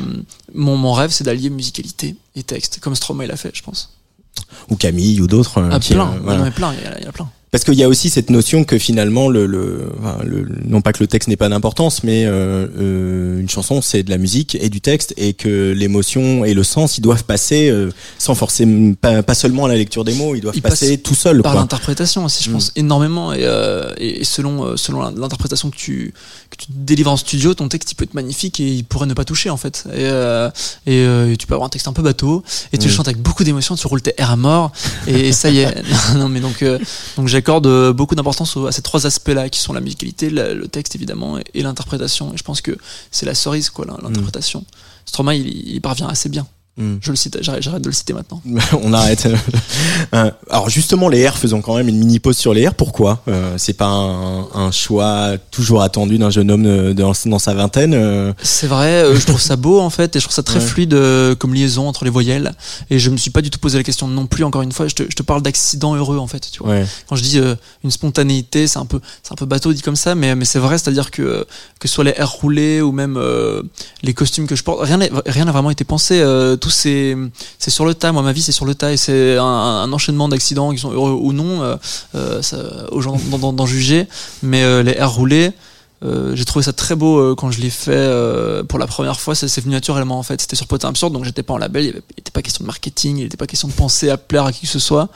[0.54, 3.94] mon, mon rêve, c'est d'allier musicalité et texte, comme Stromae l'a fait, je pense.
[4.70, 5.60] ou Camille ou d'autres.
[5.60, 6.52] euh, Ah, plein, voilà.
[6.52, 7.30] plein, il y, en a- il y en a plein.
[7.54, 10.92] Parce qu'il y a aussi cette notion que finalement, le, le, enfin, le- non pas
[10.92, 14.58] que le texte n'ait pas d'importance, mais euh, euh, une chanson c'est de la musique
[14.60, 18.96] et du texte et que l'émotion et le sens ils doivent passer euh, sans forcément
[18.96, 21.42] pas, pas seulement à la lecture des mots, ils doivent Ils passer tout seuls.
[21.44, 22.54] Par l'interprétation aussi, je Mm.
[22.54, 23.32] pense énormément.
[23.34, 26.12] Et, euh, selon, selon l'interprétation que tu,
[26.50, 29.14] que tu délivres en studio, ton texte il peut être magnifique et il pourrait ne
[29.14, 29.84] pas toucher en fait.
[29.96, 32.96] Et, et, et tu peux avoir un texte un peu bateau et tu le Mm.
[32.96, 34.72] chantes avec beaucoup d'émotion, tu roules tes R à mort
[35.06, 35.72] et, ça y est.
[36.18, 36.64] non mais donc,
[37.18, 40.68] donc j'accorde euh, beaucoup d'importance à ces trois aspects-là qui sont la musicalité, la- le
[40.70, 42.34] texte évidemment et, et l'interprétation.
[42.34, 42.72] Et je pense que
[43.12, 44.64] c'est la cerise quoi, l'in- l'interprétation.
[45.06, 46.48] Stromae il, il parvient assez bien.
[46.76, 46.96] Mm.
[47.02, 48.42] Je le cite, j'arrête j'arrête de le citer maintenant.
[48.84, 49.28] On arrête.
[50.14, 52.74] Euh, Alors justement, les R faisons quand même une mini pause sur les R.
[52.74, 53.22] Pourquoi?
[53.28, 57.94] Euh, C'est pas un, un choix toujours attendu d'un jeune homme dans, dans sa vingtaine.
[57.94, 60.60] euh, C'est vrai, euh, je trouve ça beau en fait, et je trouve ça très
[60.60, 60.66] Ouais.
[60.66, 62.54] fluide euh, comme liaison entre les voyelles.
[62.90, 64.44] Et je me suis pas du tout posé la question non plus.
[64.44, 66.50] Encore une fois, je te, je te parle d'accident heureux en fait.
[66.52, 66.72] Tu vois.
[66.74, 66.86] ouais.
[67.08, 69.96] Quand je dis euh, une spontanéité, c'est un peu, c'est un peu bateau dit comme
[69.96, 71.46] ça, mais mais c'est vrai, c'est-à-dire que
[71.80, 73.62] que ce soit les airs roulés ou même euh,
[74.02, 76.22] les costumes que je porte, rien n'a- rien n'a vraiment été pensé.
[76.64, 77.18] Tout c'est
[77.60, 78.14] c'est sur le tas.
[78.14, 81.12] Moi, ma vie, c'est sur le tas, et c'est un, enchaînement d'accidents qui sont heureux
[81.12, 81.62] ou non.
[81.62, 81.76] Euh,
[82.16, 84.08] euh, aux gens d'en juger.
[84.44, 85.52] Mais euh, les airs roulés.
[86.02, 88.10] j'ai trouvé ça très beau quand je l'ai fait
[88.70, 89.36] pour la première fois.
[89.36, 90.40] Ça s'est venu naturellement en fait.
[90.40, 91.84] C'était sur Potin Absurde, donc j'étais pas en label.
[91.84, 94.54] Il n'était pas question de marketing, il n'était pas question de penser à plaire à
[94.54, 95.10] qui que ce soit.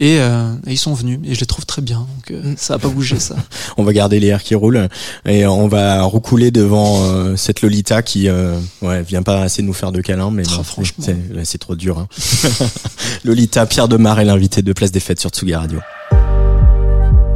[0.00, 1.98] Et, euh, et ils sont venus et je les trouve très bien.
[1.98, 3.34] Donc euh, ça a pas bougé ça.
[3.76, 4.88] On va garder les airs qui roulent
[5.26, 9.72] et on va roucouler devant euh, cette Lolita qui euh, ouais vient pas assez nous
[9.72, 11.04] faire de câlins mais Ah, franchement.
[11.04, 11.98] c'est là, c'est trop dur.
[11.98, 12.06] Hein.
[13.24, 15.80] Lolita Pierre Demar est l'invité de Place des Fêtes sur Tsugi Radio.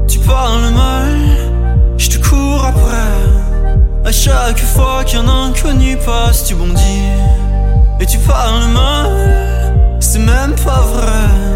[0.09, 1.18] Tu parles mal,
[1.98, 4.05] je te cours après.
[4.05, 6.81] À chaque fois qu'un inconnu passe, tu bondis.
[8.01, 11.51] Et tu parles mal, c'est même pas vrai.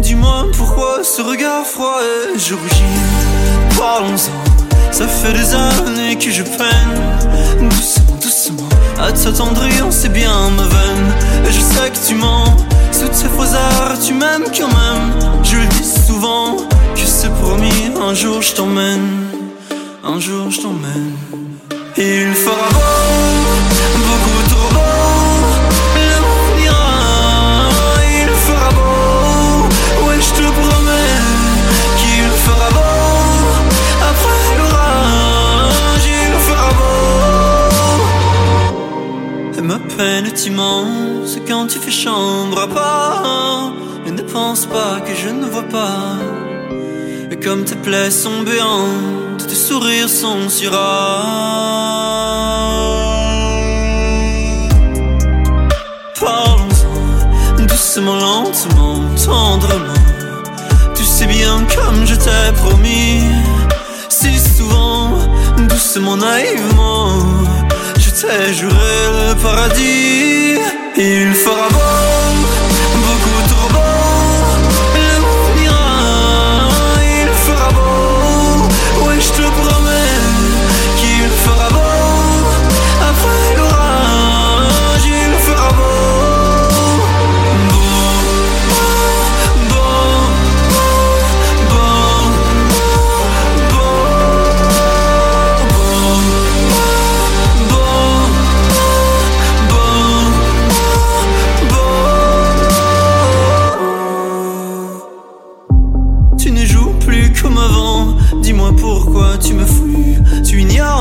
[0.00, 2.82] Dis-moi pourquoi ce regard froid et je rougis.
[3.78, 7.68] Parlons-en, ça fait des années que je peine.
[7.68, 8.68] Doucement, doucement,
[9.00, 11.12] à t'attendrir, c'est bien ma veine.
[11.48, 12.56] Et je sais que tu mens,
[12.92, 15.42] sous tes faux arts, tu m'aimes quand même.
[15.42, 16.56] Je le dis souvent,
[16.94, 19.08] que c'est promis, un jour je t'emmène.
[20.04, 21.12] Un jour je t'emmène.
[21.96, 22.68] Il fera
[39.98, 43.72] peine est immense quand tu fais chambre à part.
[44.06, 46.16] Et ne pense pas que je ne vois pas.
[47.32, 51.26] Et comme tes plaies sont béantes, tes sourires sont si rares.
[56.20, 60.04] Parlons-en, doucement, lentement, tendrement.
[60.94, 63.22] Tu sais bien comme je t'ai promis,
[64.08, 65.10] si souvent,
[65.68, 67.08] doucement, naïvement,
[68.52, 70.58] juré le paradis.
[70.96, 71.68] Il fera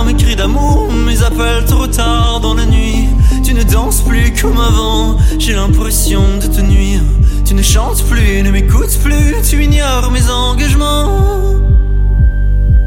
[0.08, 3.10] mes cris d'amour, mes appels trop tard dans la nuit.
[3.43, 7.02] Tu ne danses plus comme avant, j'ai l'impression de te nuire.
[7.46, 11.10] Tu ne chantes plus, ne m'écoutes plus, tu ignores mes engagements.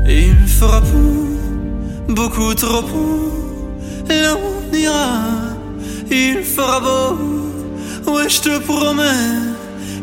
[0.08, 3.32] Il fera beau, beaucoup trop beau.
[4.08, 5.10] Là on ira,
[6.10, 8.12] il fera beau.
[8.12, 9.30] Ouais, je te promets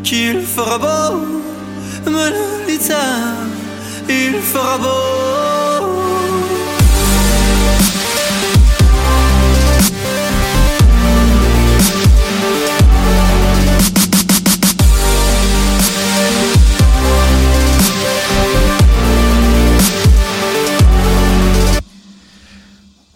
[0.04, 1.18] qu'il fera beau.
[2.12, 3.06] Ma Lolita,
[4.08, 5.27] il fera beau.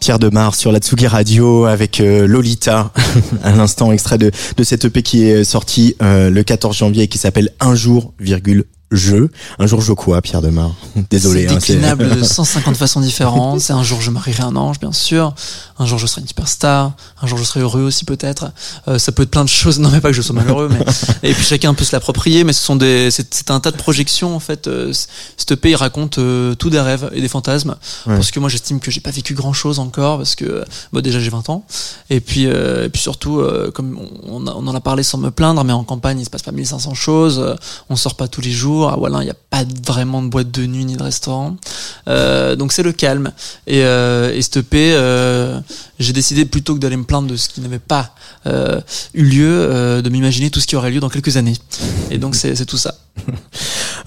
[0.03, 2.91] Pierre Demar sur la Tsugi Radio avec euh, Lolita,
[3.45, 7.07] à l'instant extrait de, de cette EP qui est sorti euh, le 14 janvier et
[7.07, 9.29] qui s'appelle Un jour, virgule, je.
[9.59, 10.71] Un jour, je quoi, Pierre Demar
[11.11, 11.47] Désolé.
[11.49, 13.61] C'est hein, déclinable de 150 façons différentes.
[13.61, 15.35] C'est un jour je marierai un ange, bien sûr.
[15.79, 16.93] Un jour je serai une superstar.
[17.21, 18.53] Un jour je serai heureux aussi peut-être.
[18.87, 19.79] Euh, ça peut être plein de choses.
[19.83, 20.85] Non mais pas que je sois malheureux, mais
[21.29, 22.45] et puis chacun peut se l'approprier.
[22.45, 24.69] Mais ce sont des, c'est c'est un tas de projections en fait.
[24.69, 24.93] Euh,
[25.37, 27.77] Cette il raconte euh, tout des rêves et des fantasmes.
[28.07, 28.15] Ouais.
[28.15, 31.19] Parce que moi j'estime que j'ai pas vécu grand chose encore parce que bah, déjà
[31.21, 31.65] j'ai 20 ans.
[32.11, 35.31] Et puis euh, et puis surtout euh, comme on, on en a parlé sans me
[35.31, 37.57] plaindre, mais en campagne il se passe pas 1500 choses.
[37.89, 38.82] On sort pas tous les jours.
[38.91, 41.57] À Wallin il y a pas vraiment de boîte de nuit ni de restaurant.
[42.09, 43.33] Euh, donc c'est le calme.
[43.67, 45.61] Et, euh, et EP, euh,
[45.99, 48.15] j'ai décidé plutôt que d'aller me plaindre de ce qui n'avait pas
[48.47, 48.81] euh,
[49.15, 51.57] eu lieu, de m'imaginer tout ce qui aurait lieu dans quelques années.
[52.11, 52.95] Et donc c'est tout ça.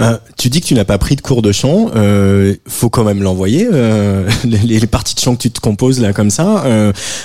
[0.01, 1.89] Euh, tu dis que tu n'as pas pris de cours de chant.
[1.95, 3.65] Euh, faut quand même l'envoyer.
[3.71, 6.65] Euh, les, les parties de chant que tu te composes là comme ça.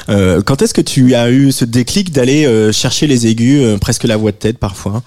[0.07, 4.31] Quand est-ce que tu as eu ce déclic d'aller chercher les aigus, presque la voix
[4.31, 5.03] de tête parfois?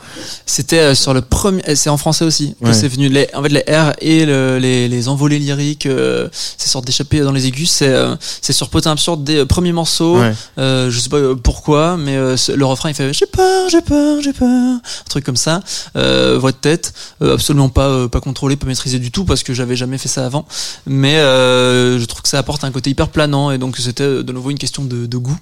[0.45, 2.73] C'était sur le premier, c'est en français aussi que Ouais.
[2.73, 3.09] c'est venu.
[3.09, 7.19] Les, en fait, les R et le- les, les envolées lyriques, euh, ces sortes d'échappées
[7.21, 10.19] dans les aigus, c'est euh, c'est sur Potin Absurde des euh, premiers morceaux.
[10.19, 10.33] Ouais.
[10.57, 14.21] Euh, je sais pas euh, pourquoi, mais le refrain il fait j'ai peur, j'ai peur,
[14.21, 15.61] j'ai peur, un truc comme ça,
[15.95, 19.97] voix de tête, absolument pas pas contrôlé, pas maîtrisé du tout parce que j'avais jamais
[19.97, 20.45] fait ça avant.
[20.85, 24.49] Mais je trouve que ça apporte un côté hyper planant et donc c'était de nouveau
[24.51, 25.37] une question de, de goût.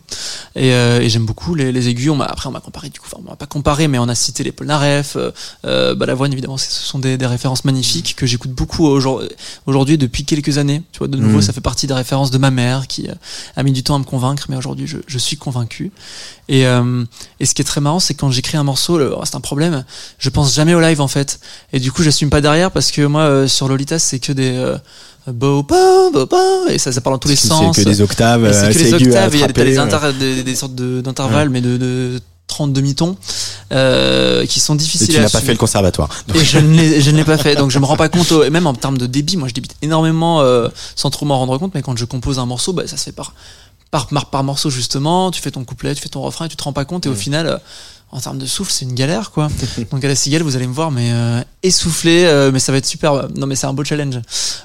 [0.56, 2.10] Et, et j'aime beaucoup les, les aigus.
[2.10, 4.16] On après on m'a comparé du coup, enfin on m'a pas comparé, mais on a
[4.16, 5.18] cité les Polnareff,
[5.66, 6.58] euh, Balavoine évidemment.
[6.58, 9.22] c'est- Ce sont des, des références magnifiques que j'écoute beaucoup aujourd-
[9.67, 10.82] aujourd'hui depuis quelques années.
[10.91, 11.41] Tu vois, de nouveau Mhm.
[11.44, 13.13] ça fait partie des références de ma mère qui euh,
[13.56, 15.91] a mis du temps à me convaincre, mais aujourd'hui je, je suis convaincu.
[16.50, 17.04] Et, euh,
[17.39, 19.41] et ce qui est très marrant, c'est que quand j'écris un morceau, oh, c'est un
[19.41, 19.86] problème.
[20.17, 21.39] Je pense jamais au live en fait,
[21.72, 24.52] et du coup j'assume pas derrière parce que moi euh, sur Lolita c'est que des
[24.56, 24.78] euh,
[25.28, 27.76] bo bo bo bo et ça ça parle dans tous les C'est sens.
[27.76, 29.48] que des octaves, c'est que les octaves, il y a
[30.13, 32.20] des, des, sortes d'intervalles, mais de, de
[32.52, 33.18] 30 demi-tons
[33.72, 36.10] euh, qui sont Et difficiles tu à n'as pas fait le conservatoire.
[36.36, 38.32] Et je ne l'ai, je ne l'ai pas fait, donc je me rends pas compte.
[38.46, 41.58] et même en termes de débit, moi je débite énormément euh, sans trop m'en rendre
[41.58, 41.74] compte.
[41.74, 43.34] Mais quand je compose un morceau, bah, ça se fait par,
[43.90, 45.32] par par par morceau justement.
[45.32, 47.06] Tu fais ton couplet, tu fais ton refrain, et tu te rends pas compte.
[47.06, 47.58] Et au final, euh,
[48.12, 49.47] en termes de souffle, c'est une galère quoi.
[49.91, 52.78] donc à la cigale, vous allez me voir, mais euh, essoufflé, euh, mais ça va
[52.78, 53.28] être super.
[53.36, 54.19] Non, mais c'est un beau challenge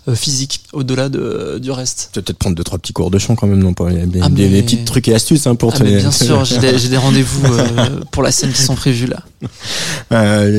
[0.08, 2.10] euh, physique au-delà de du reste.
[2.12, 4.20] Tu vas peut-être prendre deux trois petits cours de chant quand même, non pas des,
[4.20, 5.82] Ah, des- mais- des petits trucs et astuces hein, pour Ah, te.
[5.84, 9.22] mais bien sûr, j'ai des, rendez-vous euh, pour la scène qui sont prévus là.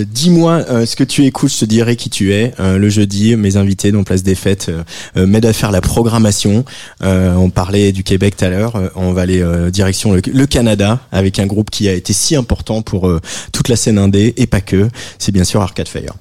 [0.04, 2.54] Dis-moi ce que tu écoutes, je te dirai qui tu es.
[2.60, 4.72] Le jeudi, mes invités dans Place des Fêtes
[5.16, 6.64] m'aident à faire la programmation.
[7.02, 8.92] On parlait du Québec tout à l'heure.
[8.96, 12.77] On va aller direction le, le Canada avec un groupe qui a été si important
[12.82, 14.90] pour euh, toute la scène indé et pas que.
[15.20, 16.14] C'est bien sûr Arcade Fire.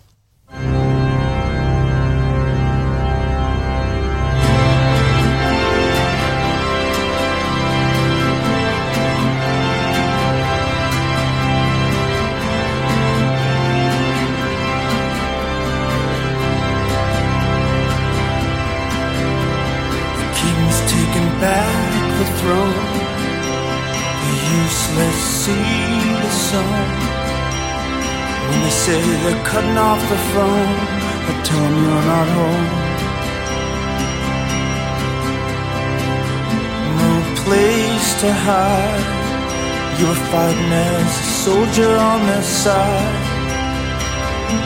[42.67, 43.25] Side.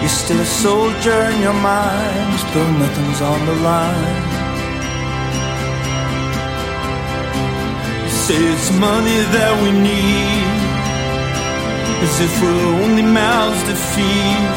[0.01, 4.41] You're still a soldier in your mind, though nothing's on the line.
[8.25, 10.61] say it's money that we need
[12.07, 14.53] As if we're only mouths to feed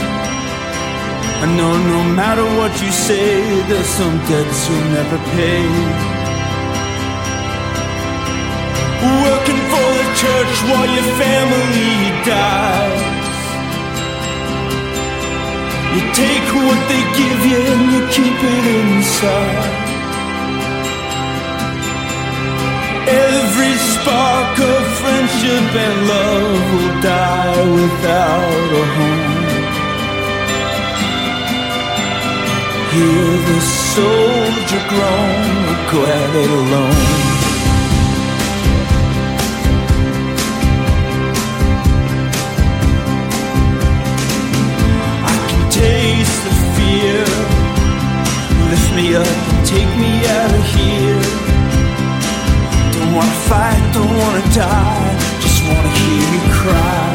[1.44, 3.34] I know no matter what you say
[3.70, 5.66] There's some debts you'll never pay
[9.26, 11.94] Working for the church while your family
[12.30, 13.03] dies
[15.96, 19.84] You take what they give you and you keep it inside
[23.06, 29.34] Every spark of friendship and love will die without a home.
[32.94, 37.33] Hear the soldier groan, glad it alone.
[48.96, 49.26] Me up
[49.66, 51.22] take me out of here.
[52.94, 55.10] Don't wanna fight, don't wanna die,
[55.42, 57.08] just wanna hear you cry.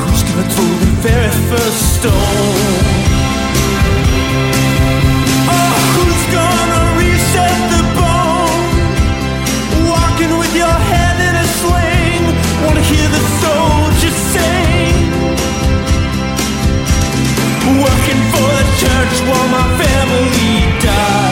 [0.00, 2.84] Who's gonna throw the very first stone?
[5.56, 8.66] Oh, who's gonna reset the bone?
[9.92, 12.24] Walking with your head in a sling,
[12.64, 14.75] wanna hear the soldiers sing.
[17.66, 21.25] Working for the church while my family dies.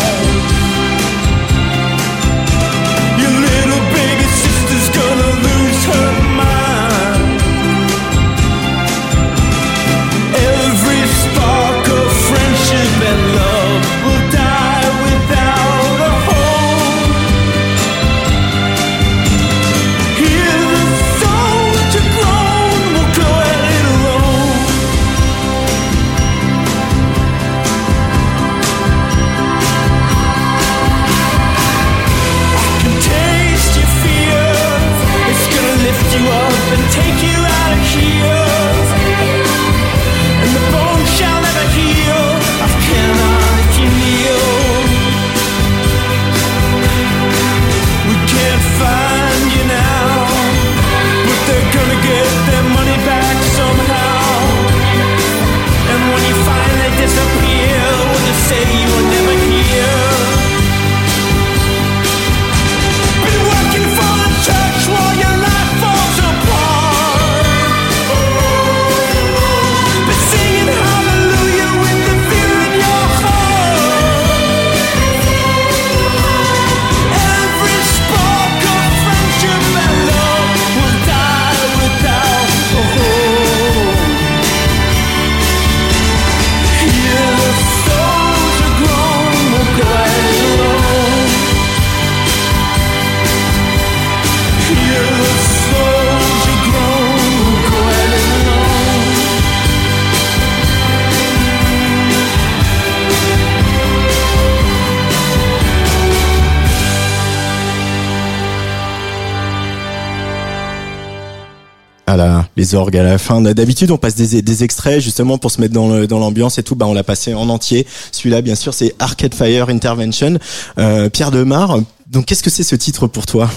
[112.75, 113.41] À la fin.
[113.41, 116.75] D'habitude, on passe des, extraits justement pour se mettre dans le- dans l'ambiance et tout.
[116.75, 117.87] Bah, on l'a passé en entier.
[118.13, 120.39] Celui-là, bien sûr, c'est Arcade Fire Intervention.
[120.79, 121.79] Euh, Pierre Demar.
[122.07, 123.51] Donc, qu'est-ce que c'est ce titre pour toi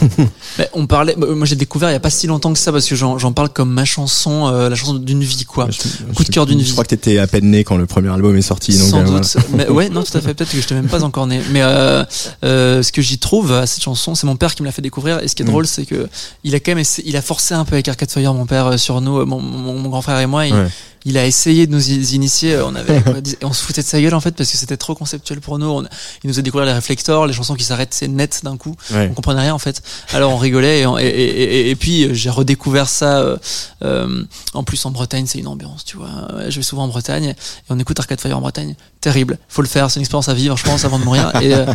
[0.58, 2.72] Mais on parlait, bah, moi j'ai découvert il y a pas si longtemps que ça
[2.72, 5.68] parce que j'en parle comme ma chanson, euh, la chanson d'une vie quoi.
[6.16, 6.72] Coup de cœur d'une Je vie.
[6.72, 8.78] crois que t'étais à peine né quand le premier album est sorti.
[8.78, 9.20] Donc, Sans euh, voilà.
[9.20, 9.38] doute.
[9.54, 10.34] Mais ouais, non, tout à fait.
[10.34, 11.42] Peut-être que je t'ai même pas encore né.
[11.52, 12.06] Mais euh,
[12.46, 14.82] euh, ce que j'y trouve à cette chanson, c'est mon père qui me l'a fait
[14.82, 15.20] découvrir.
[15.22, 15.50] Et ce qui est Mm.
[15.50, 16.08] drôle, c'est que
[16.46, 18.68] il a quand même, essayé- il a forcé un peu avec Arcade Fire, mon père,
[18.68, 20.46] euh, sur nous, euh, mon, mon, mon grand frère et moi.
[20.48, 20.68] Il, Ouais.
[21.10, 22.54] Il a essayé de nous initier.
[22.56, 23.02] euh, On avait,
[23.44, 25.68] on se foutait de sa gueule en fait parce que c'était trop conceptuel pour nous.
[25.68, 25.84] On-
[26.24, 28.76] il nous a découvert les réflecteurs, les chansons qui s'arrêtent, c'est net d'un coup.
[28.92, 29.08] Ouais.
[29.10, 29.82] On comprenait rien en fait.
[30.14, 33.20] Alors on rigolait et, on- et, et, et- et puis euh, j'ai redécouvert ça.
[33.20, 33.38] euh,
[33.84, 36.10] euh, en plus en Bretagne, c'est une ambiance, tu vois.
[36.50, 37.36] Je vais souvent en Bretagne et
[37.70, 38.76] on écoute Arcade Fire en Bretagne.
[39.08, 39.90] Terrible, faut le faire.
[39.90, 41.32] C'est une expérience à vivre, je pense, avant de mourir.
[41.42, 41.66] Et, euh,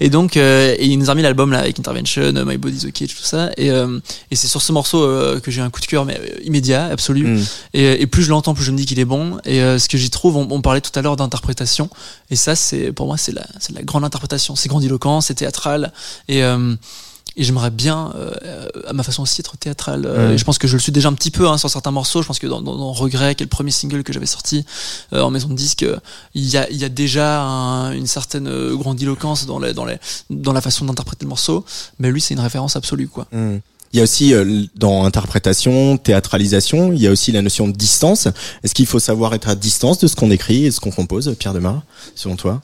[0.00, 2.90] et donc euh, et il nous a remis l'album là avec Intervention, My Body's a
[2.90, 3.50] Cage, tout ça.
[3.56, 4.00] Et, euh,
[4.32, 5.06] et c'est sur ce morceau
[5.40, 7.28] que j'ai un coup de cœur, mais immédiat, absolu.
[7.28, 7.44] Mm.
[7.74, 9.38] Et, et plus je l'entends, plus je me dis qu'il est bon.
[9.44, 11.90] Et ce que j'y trouve, on, on parlait tout à l'heure d'interprétation.
[12.28, 13.44] Et ça, c'est pour moi, c'est la,
[13.84, 14.56] grande interprétation.
[14.56, 15.92] C'est grandiloquent, c'est théâtral.
[16.26, 16.42] Et,
[17.40, 20.04] et j'aimerais bien, euh, à ma façon aussi, être théâtral.
[20.04, 20.38] Euh, Ouais.
[20.38, 22.20] je pense que je le suis déjà un petit peu hein, sur certains morceaux.
[22.22, 24.64] Je pense que dans, dans, dans Regret, qui est le premier single que j'avais sorti
[25.14, 25.84] euh, en maison de disque,
[26.34, 29.84] il y a, il y a déjà un- une certaine euh, grandiloquence dans, les, dans,
[29.86, 29.96] les,
[30.28, 31.64] dans la façon d'interpréter le morceau.
[31.98, 33.26] Mais lui, c'est une référence absolue, quoi.
[33.32, 33.56] Mm.
[33.92, 37.72] Il y a aussi euh, dans interprétation, théâtralisation, il y a aussi la notion de
[37.72, 38.28] distance.
[38.62, 40.92] Est-ce qu'il faut savoir être à distance de ce qu'on écrit et de ce qu'on
[40.92, 41.82] compose, Pierre Demar,
[42.14, 42.62] selon toi?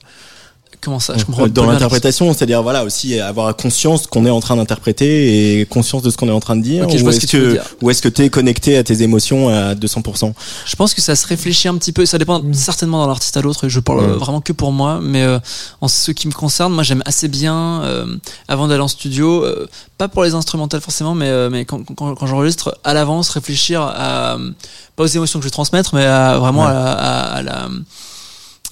[0.80, 4.56] Comment ça Je comprends Dans l'interprétation, c'est-à-dire voilà aussi avoir conscience qu'on est en train
[4.56, 6.84] d'interpréter et conscience de ce qu'on est en train de dire.
[6.84, 10.32] Ok, je ou est-ce que ou est-ce que t'es connecté à tes émotions à 200%
[10.66, 12.06] Je pense que ça se réfléchit un petit peu.
[12.06, 13.64] Ça dépend certainement d'un artiste à l'autre.
[13.64, 14.06] Et je parle Ouais.
[14.18, 15.00] vraiment que pour moi.
[15.02, 15.38] Mais euh,
[15.80, 18.06] en ce qui me concerne, moi j'aime assez bien euh,
[18.48, 19.66] avant d'aller en studio, euh,
[19.98, 23.80] pas pour les instrumentales forcément, mais euh, mais quand, quand, quand j'enregistre à l'avance, réfléchir
[23.82, 24.50] à euh,
[24.94, 26.70] pas aux émotions que je vais transmettre, mais à, vraiment Ouais.
[26.70, 27.68] à, la- à, à la à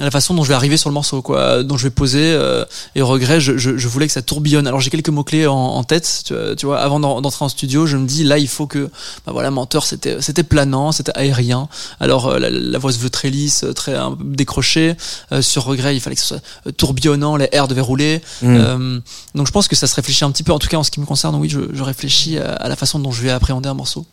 [0.00, 2.32] la façon dont je vais arriver sur le morceau, quoi, dont je vais poser.
[2.32, 2.64] euh,
[2.96, 4.66] et regret, je, je, je voulais que ça tourbillonne.
[4.66, 7.48] Alors j'ai quelques mots clés en, en tête, tu tu vois, avant d'en- d'entrer en
[7.48, 8.90] studio, je me dis là, il faut que,
[9.26, 11.68] bah voilà, menteur, c'était c'était planant, c'était aérien.
[12.00, 14.96] Alors euh, la, la voix se veut très lisse, euh, très peu décrochée.
[15.32, 18.20] Euh, sur regret, il fallait que ce soit euh, tourbillonnant, les airs devaient rouler.
[18.42, 18.56] Mm.
[18.58, 19.00] Euh,
[19.34, 20.52] donc je pense que ça se réfléchit un petit peu.
[20.52, 22.76] En tout cas, en ce qui me concerne, oui, je, je réfléchis à, à la
[22.76, 24.06] façon dont je vais appréhender un morceau.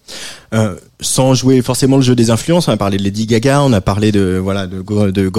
[0.54, 3.74] Euh, sans jouer forcément le jeu des influences, on a parlé de Lady Gaga, on
[3.74, 5.30] a parlé de voilà de, de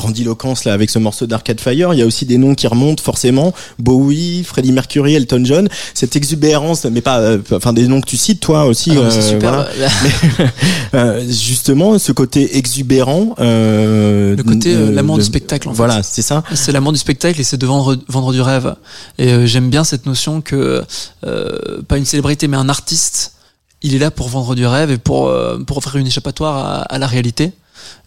[0.65, 1.93] là avec ce morceau d'Arcade Fire.
[1.95, 5.69] Il y a aussi des noms qui remontent forcément Bowie, Freddie Mercury, Elton John.
[5.95, 8.93] Cette exubérance, mais pas, euh, enfin des noms que tu cites toi aussi.
[8.93, 9.51] Ah mais c'est euh, super.
[9.53, 9.69] voilà.
[10.95, 13.35] Euh, justement, ce côté exubérant.
[13.41, 15.77] Euh, Le côté, euh, de- du spectacle, en fait.
[15.79, 16.43] Voilà, c'est ça.
[16.55, 18.75] C'est l'amour du spectacle et c'est de vendre, vendre du rêve.
[19.19, 20.83] Et euh, j'aime bien cette notion que
[21.25, 23.33] euh, pas une célébrité mais un artiste,
[23.83, 26.83] il est là pour vendre du rêve et pour euh, pour offrir une échappatoire à,
[26.83, 27.53] à la réalité.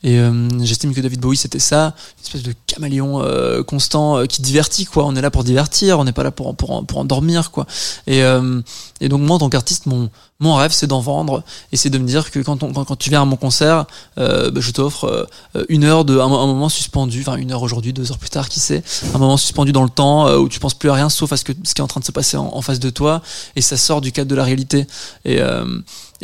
[0.03, 4.25] Et euh, j'estime que David Bowie c'était ça, une espèce de caméléon euh, constant euh,
[4.25, 5.05] qui divertit quoi.
[5.05, 7.65] On est là pour divertir, on n'est pas là pour pour pour endormir quoi.
[8.07, 8.61] Et euh,
[9.01, 10.09] et donc moi en tant qu'artiste mon
[10.39, 12.95] mon rêve c'est d'en vendre et c'est de me dire que quand on quand, quand
[12.97, 13.85] tu viens à mon concert,
[14.17, 17.51] euh, bah, je t'offre euh, une heure de un, mo- un moment suspendu, enfin une
[17.51, 18.83] heure aujourd'hui, deux heures plus tard, qui sait,
[19.13, 21.43] un moment suspendu dans le temps où tu penses plus à rien sauf à ce
[21.43, 23.21] que ce qui est en train de se passer en, face de toi
[23.55, 24.87] et ça sort du cadre de la réalité.
[25.23, 25.39] Et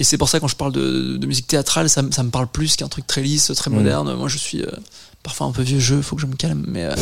[0.01, 2.29] et c'est pour ça quand je parle de, de musique théâtrale, ça, me- ça me
[2.29, 3.73] parle plus qu'un truc très lisse, très Mm.
[3.75, 4.13] moderne.
[4.15, 4.67] Moi je suis euh,
[5.23, 6.95] parfois un peu vieux jeu, faut que je me calme, mais euh,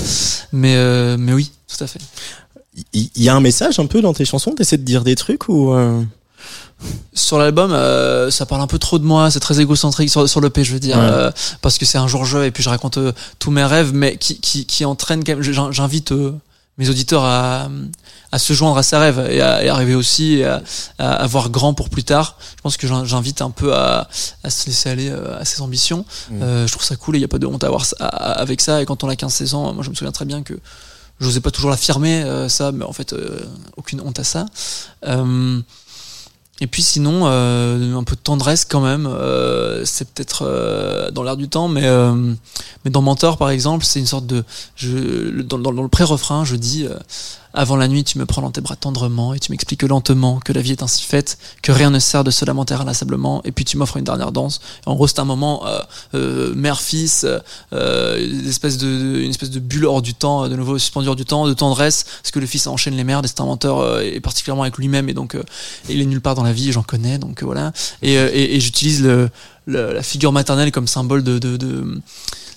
[0.51, 1.99] mais euh, mais oui, tout à fait.
[2.93, 4.51] Il il y, a un message un peu dans tes chansons?
[4.51, 5.73] T'essaies de dire des trucs ou
[7.13, 10.39] Sur l'album, euh, ça parle un peu trop de moi, c'est très égocentrique sur, sur
[10.39, 11.03] l'EP, je veux dire, Ouais.
[11.03, 11.31] euh,
[11.61, 14.15] parce que c'est un jour jeu et puis je raconte euh, tous mes rêves, mais
[14.15, 15.41] qui, qui, qui entraîne quand même.
[15.41, 16.13] j'in- J'invite
[16.77, 17.67] mes auditeurs à,
[18.31, 20.61] à se joindre à ses rêves et à, et à rêver aussi, à,
[20.99, 22.37] à, voir grand pour plus tard.
[22.57, 24.07] Je pense que j'in- j'invite un peu à,
[24.43, 26.05] à se laisser aller euh, à ses ambitions.
[26.29, 26.41] Mm.
[26.43, 27.95] Euh, je trouve ça cool et il n'y a pas de honte à avoir ça-
[28.05, 28.81] avec ça.
[28.81, 30.53] Et quand on a 15-16 ans, moi je me souviens très bien que
[31.19, 33.39] j'osais pas toujours l'affirmer, euh, ça, mais en fait, euh,
[33.77, 34.45] aucune honte à ça.
[35.07, 35.59] Euh,
[36.61, 39.07] et puis sinon, euh, un peu de tendresse quand même.
[39.07, 42.13] euh, c'est peut-être euh, dans l'air du temps, mais euh,
[42.83, 44.43] mais dans Mentor par exemple, c'est une sorte de
[44.75, 46.95] je dans, dans, dans le pré-refrain, je dis euh,
[47.53, 50.53] avant la nuit, tu me prends dans tes bras tendrement et tu m'expliques lentement que
[50.53, 53.41] la vie est ainsi faite, que rien ne sert de se lamenter inlassablement.
[53.43, 54.61] Et puis tu m'offres une dernière danse.
[54.85, 55.79] En gros, c'est un moment euh,
[56.13, 57.25] euh, mère-fils,
[57.73, 61.15] euh, une espèce de une espèce de bulle hors du temps, de nouveau suspendu hors
[61.15, 63.25] du temps, de tendresse, parce que le fils enchaîne les merdes.
[63.25, 65.43] Et c'est un menteur euh, et particulièrement avec lui-même et donc euh,
[65.89, 66.71] il est nulle part dans la vie.
[66.71, 67.71] J'en connais, donc euh, voilà.
[68.01, 69.29] Et, euh, et, et j'utilise le,
[69.65, 71.99] le- la figure maternelle comme symbole de, de, de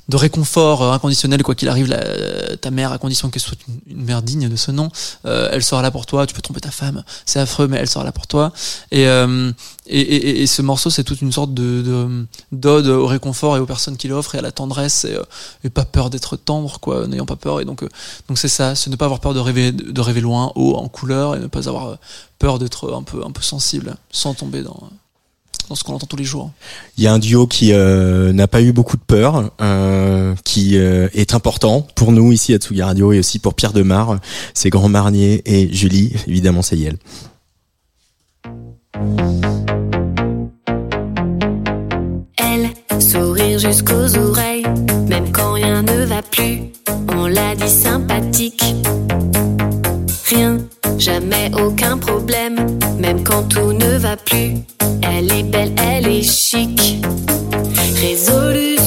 [0.08, 4.04] de réconfort euh, inconditionnel quoi qu'il arrive la, ta mère à condition qu'elle soit une,
[4.04, 4.90] mère digne de ce nom
[5.26, 7.88] euh, elle sera là pour toi tu peux tromper ta femme c'est affreux mais elle
[7.88, 8.52] sera là pour toi.
[8.90, 9.52] Et euh,
[9.86, 13.60] et, et, et, ce morceau c'est toute une sorte de, de d'ode au réconfort et
[13.60, 15.18] aux personnes qui l'offrent et à la tendresse et,
[15.64, 17.60] et pas peur d'être tendre quoi n'ayant pas peur.
[17.60, 17.84] Et donc
[18.28, 20.88] donc c'est ça c'est ne pas avoir peur de rêver de rêver loin haut en
[20.88, 21.98] couleur et ne pas avoir
[22.38, 24.88] peur d'être un peu un peu sensible sans tomber dans
[25.68, 26.50] dans ce qu'on entend tous les jours.
[26.96, 30.76] Il y a un duo qui euh, n'a pas eu beaucoup de peur, euh, qui
[30.76, 34.18] euh, est important pour nous ici à Tsugi Radio et aussi pour Pierre Demar.
[34.54, 36.96] C'est Grand Marnier et Julie, évidemment c'est Yel.
[42.38, 44.66] Elle, sourire jusqu'aux oreilles,
[45.08, 46.62] même quand rien ne va plus,
[47.08, 48.74] on l'a dit sympathique.
[50.28, 50.58] Rien,
[50.98, 54.56] jamais aucun problème, même quand tout ne va plus.
[55.02, 56.98] Elle est belle, elle est chic.
[58.00, 58.81] Résolution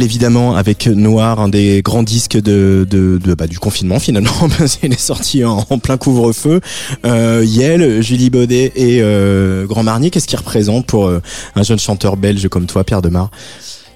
[0.00, 4.76] Évidemment avec Noir, un des grands disques de, de, de bah, du confinement finalement, parce
[4.76, 6.60] qu'il est sorti en, plein couvre-feu.
[7.04, 11.20] Euh, Yel, Julie Baudet et euh, Grand Marnier, qu'est-ce qu'il représente pour euh,
[11.56, 13.30] un jeune chanteur belge comme toi, Pierre Demar?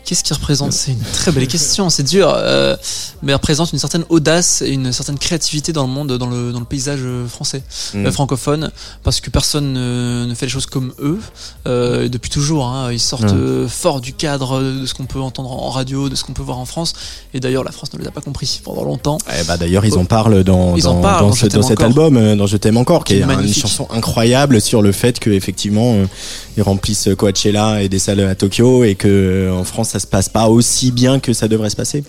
[0.07, 2.77] Qu'est-ce qui représente C'est une très belle question, c'est dur, euh,
[3.25, 6.61] mais représente une certaine audace et une certaine créativité dans le monde, dans le, dans
[6.61, 8.07] le paysage français, Mm.
[8.07, 8.71] euh, francophone,
[9.03, 11.19] parce que personne ne, ne fait les choses comme eux
[11.67, 12.67] euh, depuis toujours.
[12.69, 13.37] Hein, ils sortent Mm.
[13.37, 16.43] euh, fort du cadre de ce qu'on peut entendre en radio, de ce qu'on peut
[16.43, 16.93] voir en France,
[17.35, 19.19] et d'ailleurs la France ne les a pas compris pendant longtemps.
[19.41, 21.81] Eh bah d'ailleurs ils en parlent dans, Ils dans, en parlent dans, dans ce- cet
[21.81, 24.83] album, euh, dans Je t'aime encore, qui Qui est est un- une chanson incroyable sur
[24.83, 26.07] le fait que effectivement euh,
[26.57, 30.07] ils remplissent Coachella et des salles à Tokyo et que euh, en France ça se
[30.07, 32.05] passe pas aussi bien que ça devrait se passer.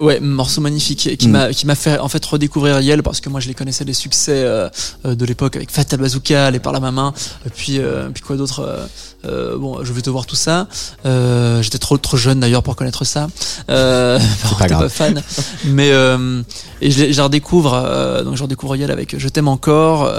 [0.00, 1.30] Ouais, morceau magnifique qui Mm.
[1.30, 3.92] m'a qui m'a fait en fait redécouvrir Yel parce que moi je les connaissais des
[3.92, 4.70] succès euh,
[5.04, 7.12] euh, de l'époque avec Fatal Bazooka, Les par la ma main,
[7.46, 8.86] et puis euh, puis quoi d'autre euh,
[9.26, 10.68] euh, bon, je vais te voir tout ça.
[11.04, 13.28] Euh, j'étais trop trop jeune d'ailleurs pour connaître ça.
[13.68, 14.18] Euh,
[14.58, 14.88] pas grave.
[14.88, 15.22] fan,
[15.66, 16.42] mais euh,
[16.80, 20.10] et je, les- je redécouvre euh, donc je redécouvre Yel avec Je t'aime encore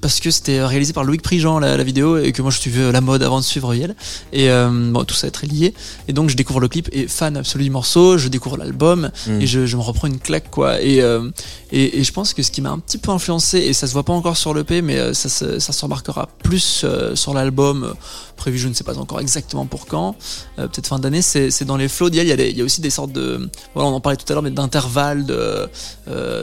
[0.00, 2.90] parce que c'était réalisé par Loïc Prigent la, la vidéo et que moi je suivais
[2.90, 3.94] la mode avant de suivre Yel
[4.32, 5.74] et euh, bon tout ça est très lié
[6.08, 8.79] et donc je découvre le clip et fan absolu du morceau, je découvre l'album
[9.26, 9.40] Mm.
[9.42, 11.30] et je, je me reprends une claque quoi et, euh,
[11.72, 13.92] et et je pense que ce qui m'a un petit peu influencé et ça se
[13.92, 17.34] voit pas encore sur l'EP mais euh, ça se, ça se remarquera plus euh, sur
[17.34, 17.94] l'album
[18.36, 20.16] prévu je ne sais pas encore exactement pour quand
[20.58, 22.56] euh, peut-être fin d'année c'est c'est dans les flows d'Yel il y a des- il
[22.56, 25.26] y a aussi des sortes de voilà on en parlait tout à l'heure mais d'intervalles
[25.26, 25.68] de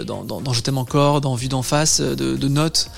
[0.06, 2.90] dans, dans, dans je t'aime encore dans vue d'en face de, de notes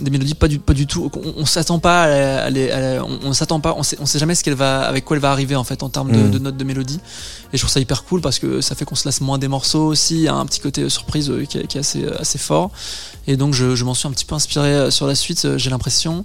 [0.00, 1.10] des mélodies pas du pas du tout.
[1.24, 3.82] On, on s'attend pas à, la- à les- à la- on, on s'attend pas on
[3.82, 5.88] sait, on sait jamais ce qu'elle va avec quoi elle va arriver en fait en
[5.88, 6.30] termes de, Mm.
[6.30, 7.00] de notes de mélodie.
[7.52, 9.48] Et je trouve ça hyper cool parce que ça fait qu'on se lasse moins des
[9.48, 10.14] morceaux aussi.
[10.16, 12.20] Il y a un petit côté euh, surprise euh, qui est, qui est assez euh,
[12.20, 12.70] assez fort.
[13.26, 16.24] Et donc je, je m'en suis un petit peu inspiré sur la suite j'ai l'impression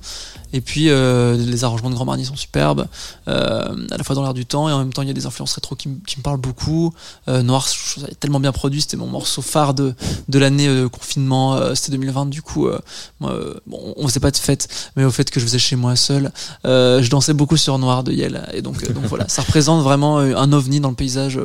[0.54, 2.88] et puis euh, les arrangements de Grand Marnier sont superbes
[3.28, 5.14] euh, à la fois dans l'air du temps et en même temps il y a
[5.14, 6.94] des influences rétro qui, qui me parlent beaucoup.
[7.28, 9.94] Euh, Noir je trouve ça tellement bien produit c'était mon morceau phare de,
[10.28, 12.80] de l'année euh, confinement euh, c'était 2020 du coup euh,
[13.20, 13.38] moi,
[13.68, 16.32] bon, on faisait pas de fête mais au fait que je faisais chez moi seul
[16.66, 20.20] euh, je dansais beaucoup sur Noir de Yel et donc, donc voilà ça représente vraiment
[20.20, 21.40] un ovni dans le paysage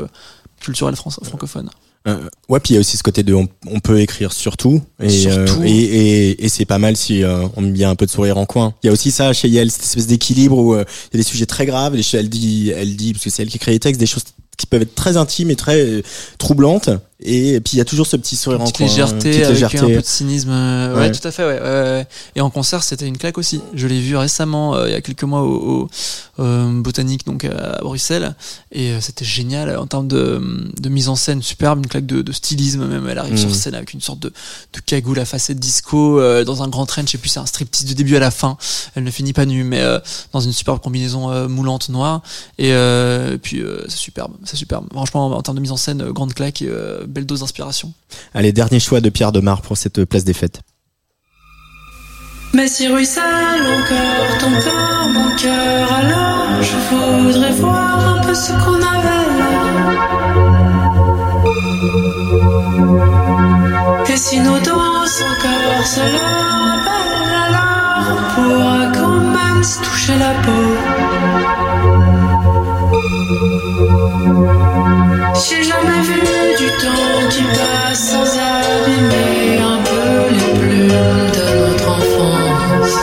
[0.61, 1.71] culturel francophone
[2.07, 4.57] Euh, ouais, puis il y a aussi ce côté de on, on peut écrire sur
[4.57, 7.97] tout et euh, et, et, et c'est pas mal si euh, on met bien un
[7.97, 8.75] peu de sourire en coin.
[8.83, 11.23] Il y a aussi ça chez Yel, cette espèce d'équilibre où euh, il y a
[11.25, 13.81] des sujets très graves, elle dit elle dit parce que c'est elle qui crée les
[13.81, 14.25] textes, des choses
[14.57, 16.03] qui peuvent être très intimes et très
[16.39, 16.91] troublantes
[17.21, 19.79] et, puis il y a toujours ce petit sourire en coin, légèreté petite avec légèreté.
[19.79, 21.01] un peu de cynisme euh, ouais.
[21.01, 21.13] Ouais.
[21.13, 24.75] tout à fait ouais, et en concert c'était une claque aussi je l'ai vu récemment
[24.75, 25.55] euh, il y a quelques mois au,
[25.85, 25.89] au
[26.41, 28.35] euh, botanique donc à Bruxelles
[28.71, 30.43] et euh, c'était génial en termes de,
[30.79, 33.39] de mise en scène superbe une claque de, de stylisme même elle arrive Mm.
[33.39, 36.87] sur scène avec une sorte de, de cagoule à facette disco euh, dans un grand
[36.87, 38.57] trench et puis c'est un striptease du début à la fin
[38.95, 39.99] elle ne finit pas nue mais euh,
[40.33, 42.21] dans une superbe combinaison euh, moulante noire
[42.59, 45.77] et, euh, et puis euh, c'est superbe c'est superbe franchement en termes de mise en
[45.77, 47.93] scène euh, grande claque et euh, belle dose d'inspiration
[48.35, 50.61] Allez, dernier choix de Pierre Demar pour cette place des fêtes.
[52.55, 58.53] Mais si ruisselle encore ton corps, mon cœur, alors je voudrais voir un peu ce
[58.53, 59.57] qu'on avait là.
[64.17, 70.33] Et si nos danses encore se belle alors on pourra quand même se toucher la
[70.43, 72.26] peau.
[75.49, 76.21] J'ai jamais vu
[76.59, 80.89] du temps qui passe sans abîmer un peu les plumes
[81.37, 82.97] de notre enfance.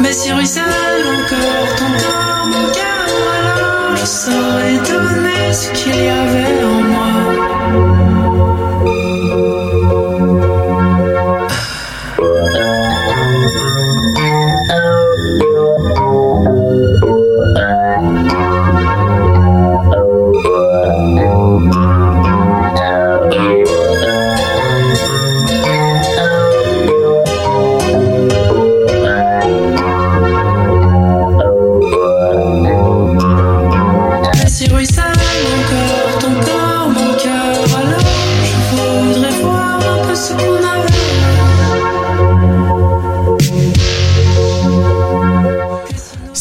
[0.00, 6.08] Mais si ruisselle encore ton corps, mon cœur, alors je saurais donner ce qu'il y
[6.08, 6.63] avait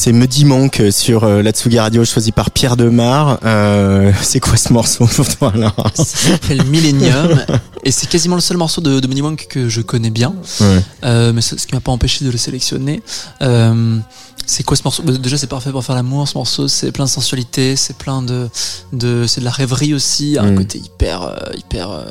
[0.04, 0.12] C'est
[0.44, 3.40] manque sur euh, la Tsugi Radio choisi par Pierre Demar.
[3.46, 7.40] Euh, c'est quoi ce morceau pour toi là Ça s'appelle Millennium
[7.86, 10.36] et c'est quasiment le seul morceau de, de Monk que je connais bien.
[10.60, 10.82] Ouais.
[11.06, 13.02] Euh, mais ce qui m'a pas empêché de le sélectionner.
[13.42, 13.98] Euh,
[14.46, 15.04] c'est quoi ce morceau?
[15.04, 16.28] Bah, Déjà, c'est parfait pour faire l'amour.
[16.28, 18.50] Ce morceau, c'est plein de sensualité, c'est plein de,
[18.92, 20.58] de, c'est de la rêverie aussi, un Mm.
[20.58, 22.08] côté hyper, hyper,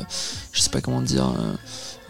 [0.51, 1.31] je sais pas comment dire.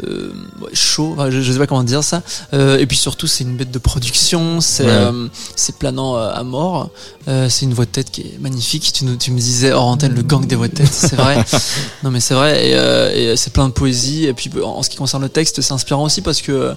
[0.07, 2.23] Euh, ouais, chaud, enfin, je, je sais pas comment dire ça.
[2.53, 4.89] Euh, et puis surtout, c'est une bête de production, c'est Ouais.
[4.91, 6.89] euh, c'est planant à mort.
[7.27, 8.91] Euh, c'est une voix de tête qui est magnifique.
[8.93, 11.43] Tu, nous- tu me disais hors antenne le gang des voix de tête, c'est vrai.
[12.03, 14.25] non mais c'est vrai et, euh, et c'est plein de poésie.
[14.25, 16.73] Et puis en ce qui concerne le texte, c'est inspirant aussi parce que euh,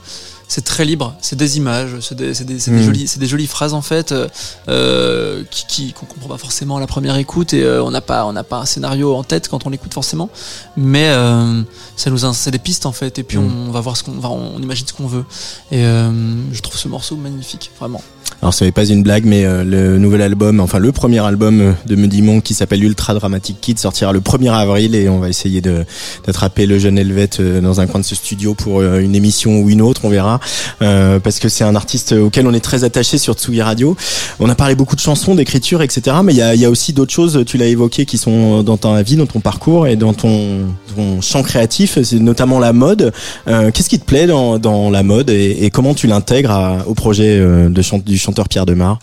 [0.49, 1.15] c'est très libre.
[1.21, 2.85] C'est des images, c'est des, c'est des, c'est des Mm.
[2.85, 4.29] jolies, c'est des jolies phrases en fait euh,
[4.69, 8.01] euh, qui qui qu'on comprend pas forcément à la première écoute et euh, on n'a
[8.01, 10.31] pas on n'a pas un scénario en tête quand on l'écoute forcément.
[10.77, 11.63] Mais euh,
[11.97, 13.69] ça nous c'est des pistes en fait et puis Mm.
[13.69, 15.25] on va voir ce qu'on va on imagine ce qu'on veut.
[15.73, 16.11] Et euh,
[16.53, 18.03] je trouve ce morceau magnifique vraiment.
[18.43, 21.61] Alors ce n'est pas une blague, mais euh, le nouvel album, enfin le premier album
[21.61, 25.29] euh, de manque qui s'appelle Ultra Dramatic Kid sortira le 1er avril et on va
[25.29, 25.85] essayer de
[26.27, 29.61] d'attraper le jeune Helvète euh, dans un coin de ce studio pour euh, une émission
[29.61, 30.41] ou une autre, on verra,
[30.83, 33.97] Euh, parce que c'est un artiste auquel on est très attaché sur Tsugi Radio.
[34.41, 36.19] On a parlé beaucoup de chansons, d'écriture, etc.
[36.23, 38.77] Mais il y a, y a aussi d'autres choses, tu l'as évoqué, qui sont dans
[38.77, 43.13] ta vie, dans ton parcours et dans ton, ton champ créatif, c'est notamment la mode.
[43.49, 46.95] Euh, Qu'est-ce qui te plaît dans, dans la mode et, et comment tu l'intègres au
[46.95, 48.99] projet de chant, du chanteur Pierre Demar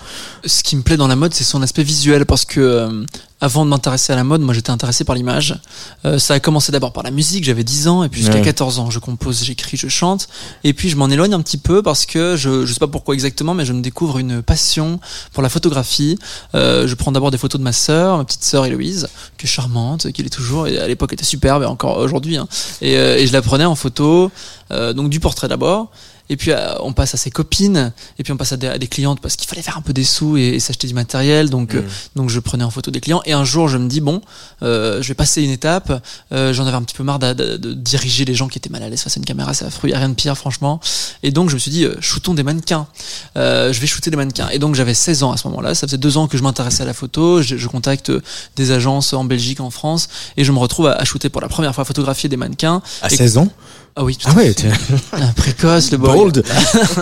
[0.45, 3.05] ce qui me plaît dans la mode, c'est son aspect visuel parce que euh,
[3.39, 5.57] avant de m'intéresser à la mode, moi j'étais intéressé par l'image.
[6.05, 8.41] Euh, ça a commencé d'abord par la musique, j'avais 10 ans et puis jusqu'à Ouais.
[8.41, 10.27] 14 ans, je compose, j'écris, je chante
[10.63, 13.13] et puis je m'en éloigne un petit peu parce que je je sais pas pourquoi
[13.13, 14.99] exactement mais je me découvre une passion
[15.31, 16.17] pour la photographie.
[16.55, 19.07] Euh, je prends d'abord des photos de ma sœur, ma petite sœur Héloïse,
[19.37, 22.47] qui est charmante, qui l'est toujours et à l'époque était superbe et encore aujourd'hui hein.
[22.81, 24.31] et, euh, et je la prenais en photo
[24.71, 25.89] euh, donc du portrait d'abord
[26.29, 27.91] et puis euh, on passe à ses copines.
[28.17, 29.93] Et puis on passe à des, à des clientes parce qu'il fallait faire un peu
[29.93, 31.49] des sous et, et s'acheter du matériel.
[31.49, 31.81] Donc euh,
[32.15, 33.21] donc je prenais en photo des clients.
[33.25, 34.21] Et un jour je me dis bon
[34.61, 36.01] euh, je vais passer une étape.
[36.31, 38.69] Euh, j'en avais un petit peu marre de, de- de diriger les gens qui étaient
[38.69, 39.53] mal à l'aise face à une caméra.
[39.53, 40.79] C'est affreux y a rien de pire franchement.
[41.23, 42.87] Et donc je me suis dit euh, shootons des mannequins.
[43.37, 44.49] Euh, je vais shooter des mannequins.
[44.49, 45.75] Et donc j'avais 16 ans à ce moment-là.
[45.75, 47.41] Ça faisait deux ans que je m'intéressais à la photo.
[47.41, 48.11] Je, je contacte
[48.55, 50.07] des agences en Belgique en France.
[50.37, 52.81] Et je me retrouve à, à shooter pour la première fois à photographier des mannequins.
[53.01, 53.49] À Et- 16 ans?
[53.95, 54.53] Ah oui tout Ah ouais,
[55.35, 56.43] précoce le boy bold.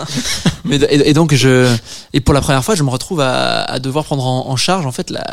[0.66, 1.74] mais et, et donc je
[2.14, 4.86] et pour la première fois je me retrouve à, à devoir prendre en, en charge
[4.86, 5.24] en fait la,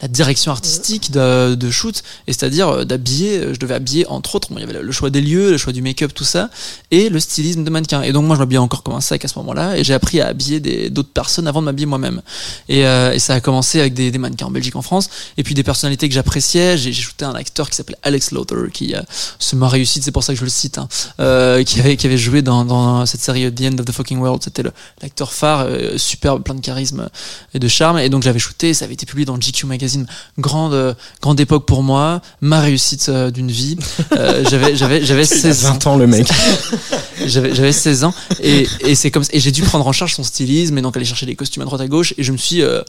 [0.00, 4.34] la direction artistique de, de shoot et c'est-à-dire euh, d'habiller euh, je devais habiller entre
[4.36, 6.48] autres bon, il y avait le- choix des lieux le choix du make-up tout ça
[6.90, 8.02] et le stylisme de mannequin.
[8.02, 10.20] Et donc moi je m'habillais encore comme un sac à ce moment-là et j'ai appris
[10.20, 12.22] à habiller d'autres personnes avant de m'habiller moi-même.
[12.68, 15.42] Et, euh, et ça a commencé avec des, des mannequins en Belgique en France et
[15.42, 16.78] puis des personnalités que j'appréciais.
[16.78, 19.00] J'ai j'ai shooté un acteur qui s'appelait Alex Lauter qui euh,
[19.38, 20.88] se m'a réussi c'est pour ça que je le cite hein,
[21.20, 24.18] euh, qui avait qui avait joué dans, dans cette série The End of the Fucking
[24.18, 24.42] World.
[24.42, 24.62] C'était
[25.02, 27.08] l'acteur phare euh, superbe plein de charisme
[27.54, 27.98] et de charme.
[27.98, 30.06] Et donc j'avais shooté ça avait été publié dans GQ magazine.
[30.38, 32.20] Grande euh, grande époque pour moi.
[32.40, 33.76] Ma réussite euh, d'une vie.
[34.12, 35.72] Euh, j'avais j'avais j'avais 16 ans.
[35.72, 36.28] 20 ans le mec.
[37.26, 38.14] j'avais j'avais 16 ans.
[38.40, 40.78] Et, et c'est comme et j'ai dû prendre en charge son stylisme.
[40.78, 42.14] Et donc aller chercher des costumes à droite à gauche.
[42.18, 42.82] Et je me suis euh,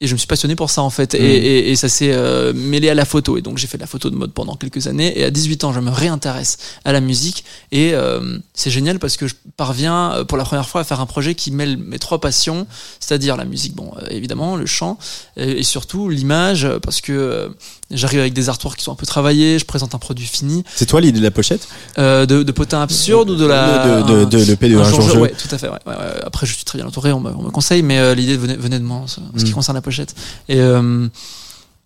[0.00, 1.14] et je me suis passionné pour ça en fait.
[1.14, 1.18] Mm.
[1.18, 3.36] et, et, et ça s'est euh, mêlé à la photo.
[3.36, 5.18] Et donc j'ai fait de la photo de mode pendant quelques années.
[5.18, 7.44] Et à 18 ans je me réintéresse à la musique.
[7.70, 11.00] Et euh, c'est génial parce que je parviens euh, pour la première fois à faire
[11.00, 12.66] un projet qui mêle mes trois passions.
[12.98, 14.98] C'est-à-dire la musique bon euh, évidemment le chant
[15.36, 17.48] et, et surtout l'image euh, parce que euh,
[17.90, 20.86] j'arrive avec des artworks qui sont un peu travaillés je présente un produit fini C'est
[20.86, 21.68] toi l'idée de la pochette
[21.98, 24.84] euh, de, de potin absurde ou de la De, de, de, l'EP de un un
[24.84, 25.20] jour jour jeu.
[25.20, 25.68] ouais, tout à fait.
[25.68, 25.94] Ouais, ouais.
[26.24, 28.56] Après, je suis très bien entouré, on me, on me conseille, mais euh, l'idée venait,
[28.56, 29.54] venait de moi en ce qui Mm.
[29.54, 30.14] concerne la pochette.
[30.48, 31.08] Et, euh,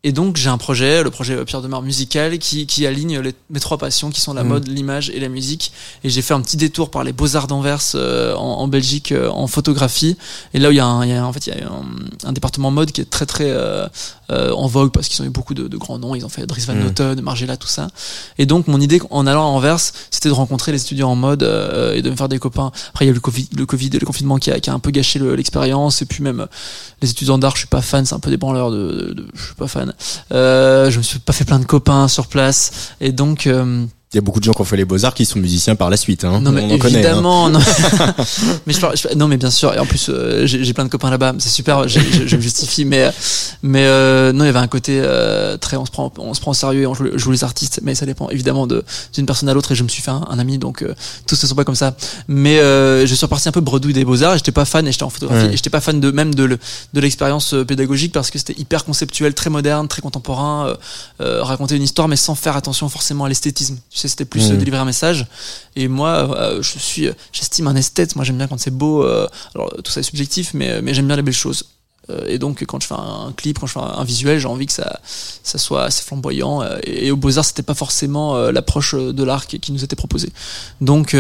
[0.05, 3.35] et donc, j'ai un projet, le projet Pierre de Mar musical, qui, qui aligne les-
[3.51, 4.49] mes trois passions, qui sont la Mm.
[4.49, 5.73] mode, l'image et la musique.
[6.05, 9.11] Et j'ai fait un petit détour par les Beaux Arts d'Anvers euh, en, en Belgique
[9.13, 10.17] euh, en photographie.
[10.53, 11.67] Et là où il y a, un, il y a en fait il y a
[11.67, 13.89] un, un département mode qui est très très euh,
[14.31, 16.15] euh, en vogue parce qu'ils ont eu beaucoup de, de grands noms.
[16.15, 16.75] Ils ont fait Dries Van.
[16.75, 17.89] Noten, Margiela, tout ça.
[18.39, 19.81] Et donc mon idée en allant à Anvers,
[20.11, 22.73] c'était de rencontrer les étudiants en mode euh, et de me faire des copains.
[22.91, 24.69] Après il y a eu le Covid, le Covid et le confinement qui a, qui
[24.69, 26.03] a un peu gâché le- l'expérience.
[26.03, 26.47] Et puis même
[27.01, 28.77] les étudiants d'art, je suis pas fan, c'est un peu des branleurs de,
[29.09, 29.94] de, de- je suis pas fan.
[30.33, 32.93] Euh, je me suis pas fait plein de copains sur place.
[33.01, 35.27] Et donc euh, Il y a beaucoup de gens qui ont fait les beaux-arts qui
[35.27, 36.25] sont musiciens par la suite.
[36.25, 36.41] Hein.
[36.41, 36.99] non mais On en connaît.
[36.99, 37.01] hein.
[37.01, 37.59] évidemment, non.
[38.67, 39.75] mais je, parle- je- non mais bien sûr.
[39.75, 41.35] Et en plus, euh, j'ai plein de copains là-bas.
[41.39, 41.89] C'est super.
[41.89, 43.11] Je, je me justifie, mais
[43.63, 45.77] mais euh, non, il y avait un côté euh, très.
[45.77, 47.81] On se prend, on se prend au sérieux et on joue, joue les artistes.
[47.83, 48.85] Mais ça dépend évidemment de
[49.15, 49.73] d'une personne à l'autre.
[49.73, 50.95] Et je me suis fait un, un ami, donc euh,
[51.27, 51.97] tous ne sont pas comme ça.
[52.29, 54.35] Mais euh, je suis reparti un peu bredouille des beaux arts.
[54.35, 55.47] et J'étais pas fan et j'étais en photographie.
[55.47, 55.53] Ouais.
[55.55, 56.59] Et j'étais pas fan de même de le-
[56.93, 60.77] de l'expérience pédagogique parce que c'était hyper conceptuel, très moderne, très contemporain.
[61.19, 63.77] raconter une histoire, mais sans faire attention forcément à l'esthétisme.
[63.91, 65.27] Tu sais, c'était plus euh, délivrer un message.
[65.77, 68.17] Et moi, euh, je suis, j'estime un esthète.
[68.17, 69.05] Moi, j'aime bien quand c'est beau.
[69.05, 71.65] euh, alors, tout ça est subjectif, mais, mais j'aime bien les belles choses.
[72.11, 74.67] Euh, et donc, quand je fais un clip, quand je fais un, visuel, j'ai envie
[74.67, 75.01] que ça,
[75.43, 76.63] soit assez flamboyant.
[76.63, 80.31] euh, et, au Beaux-Arts, c'était pas forcément euh, l'approche de l'art qui, nous était proposée.
[80.81, 81.15] Donc,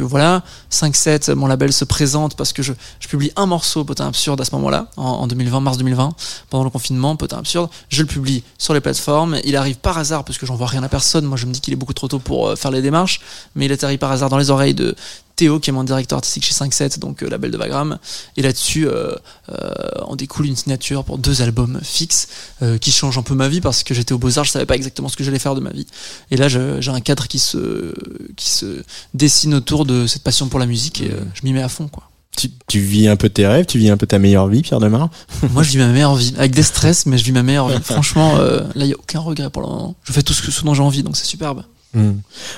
[0.00, 2.72] voilà, 5-7, mon label se présente parce que je,
[3.08, 6.10] publie un morceau, Potin Absurde, à ce moment-là, en, en 2020, mars 2020,
[6.50, 7.70] pendant le confinement, Potin Absurde.
[7.88, 9.38] Je le publie sur les plateformes.
[9.44, 11.24] Il arrive par hasard, parce que j'en vois rien à personne.
[11.24, 13.20] Moi, je me dis qu'il est beaucoup trop tôt pour faire les démarches.
[13.54, 14.94] Mais il atterrit par hasard dans les oreilles de
[15.36, 17.98] Théo, qui est mon directeur artistique chez 5-7, donc euh, label de Vagram.
[18.36, 19.14] Et là-dessus, euh,
[19.52, 19.70] euh,
[20.08, 22.28] on découle une signature pour deux albums fixes
[22.62, 24.76] euh, qui changent un peu ma vie parce que j'étais au Beaux-Arts, je savais pas
[24.76, 25.86] exactement ce que j'allais faire de ma vie.
[26.30, 27.94] Et là, j'ai un cadre qui se,
[28.36, 28.82] qui se
[29.14, 31.88] dessine autour de cette passion pour la musique et euh, je m'y mets à fond,
[31.88, 32.10] quoi.
[32.36, 34.78] Tu, tu vis un peu tes rêves, tu vis un peu ta meilleure vie, Pierre
[34.78, 35.08] Demar?
[35.52, 37.78] Moi, je vis ma meilleure vie avec des stress, mais je vis ma meilleure vie.
[37.82, 39.94] Franchement, euh, là, il y a aucun regret pour le moment.
[40.04, 41.62] Je fais tout ce, que, ce dont j'ai envie, donc c'est superbe.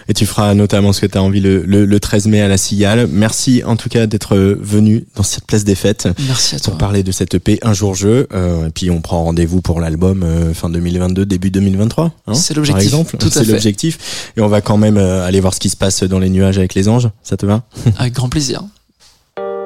[0.09, 2.49] Et tu feras notamment ce que tu as envie le, le, le 13 mai à
[2.49, 3.07] la Cigale.
[3.11, 6.71] Merci en tout cas d'être venu dans cette place des fêtes Merci à toi.
[6.71, 8.27] pour parler de cette EP Un jour jeu.
[8.33, 12.13] Euh, et puis on prend rendez-vous pour l'album euh, fin 2022, début 2023.
[12.27, 12.75] hein, C'est l'objectif.
[12.91, 13.53] Par exemple, Tout à c'est fait.
[13.53, 14.33] l'objectif.
[14.37, 16.59] Et on va quand même euh, aller voir ce qui se passe dans les nuages
[16.59, 17.09] avec les anges.
[17.23, 17.63] Ça te va?
[17.99, 18.63] Avec grand plaisir.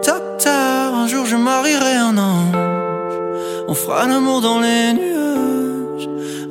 [0.07, 2.57] Docteur, un jour je marierai un ange.
[3.69, 5.22] On fera l'amour dans les nuages.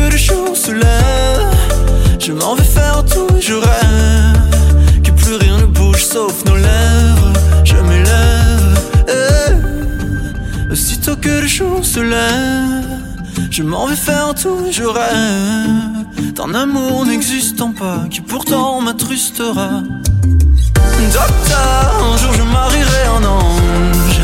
[0.00, 1.54] que le jour se lève
[2.18, 6.56] Je m'en vais faire tout et je rêve Que plus rien ne bouge sauf nos
[6.56, 7.32] lèvres
[7.64, 10.72] Je m'élève eh.
[10.72, 12.86] Aussitôt que le jour se lève
[13.50, 15.90] je m'en vais faire tout et je rêve
[16.54, 19.82] amour n'existant pas qui pourtant m'attrustera.
[21.12, 24.20] Docteur, un jour je marierai un ange.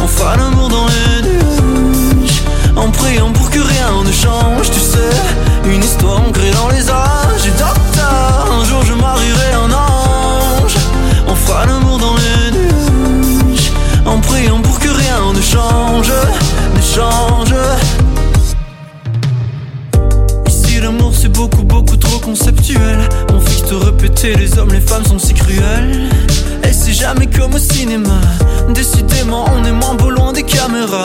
[0.00, 1.47] On fera l'amour dans les nuages.
[2.78, 5.10] En priant pour que rien ne change, tu sais.
[5.64, 7.46] Une histoire ancrée dans les âges.
[7.46, 10.76] Et un jour je marierai un ange.
[11.26, 13.72] On fera l'amour dans les nuages.
[14.06, 16.12] En priant pour que rien ne change,
[16.76, 17.54] ne change.
[20.46, 25.04] Ici l'amour c'est beaucoup beaucoup trop conceptuel On que te répéter les hommes les femmes
[25.04, 26.08] sont si cruels
[26.64, 28.20] Et c'est jamais comme au cinéma
[28.70, 31.04] Décidément on est moins beau loin des caméras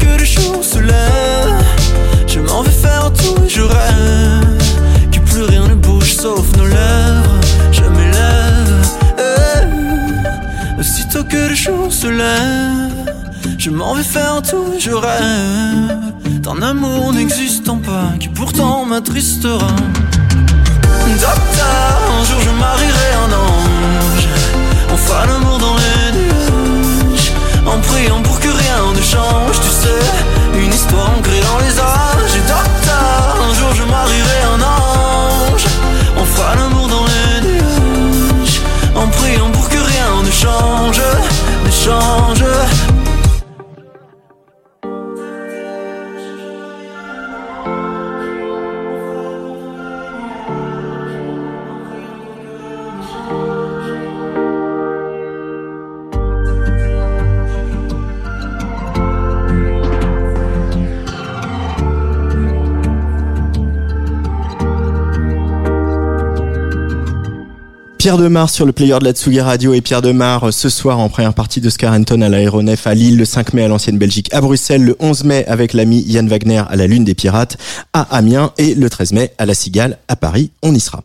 [0.00, 1.64] que le jour se lève
[2.26, 4.62] Je m'en vais faire tout et je rêve
[5.12, 7.40] Que plus rien ne bouge sauf nos lèvres
[7.72, 8.86] Je m'élève
[9.18, 10.80] eh.
[10.80, 13.14] Aussitôt que le jour se lève
[13.58, 19.66] Je m'en vais faire tout et je rêve d'un amour n'existant pas qui pourtant m'attristera.
[21.20, 24.28] Docteur, un jour je marierai un ange.
[24.92, 27.32] On fera l'amour dans les nuages.
[27.66, 30.60] En priant pour rien ne change, tu sais.
[30.62, 31.19] Une histoire
[68.00, 70.98] Pierre Demar sur le player de la Tsugi Radio et Pierre Demar euh, ce soir
[70.98, 74.32] en première partie de Scarenton à l'aéronef à Lille, le 5 mai à l'ancienne Belgique
[74.32, 77.58] à Bruxelles, le 11 mai avec l'ami Yann Wagner à la Lune des Pirates
[77.92, 80.50] à Amiens et le 13 mai à la Cigale à Paris.
[80.62, 81.04] On y sera.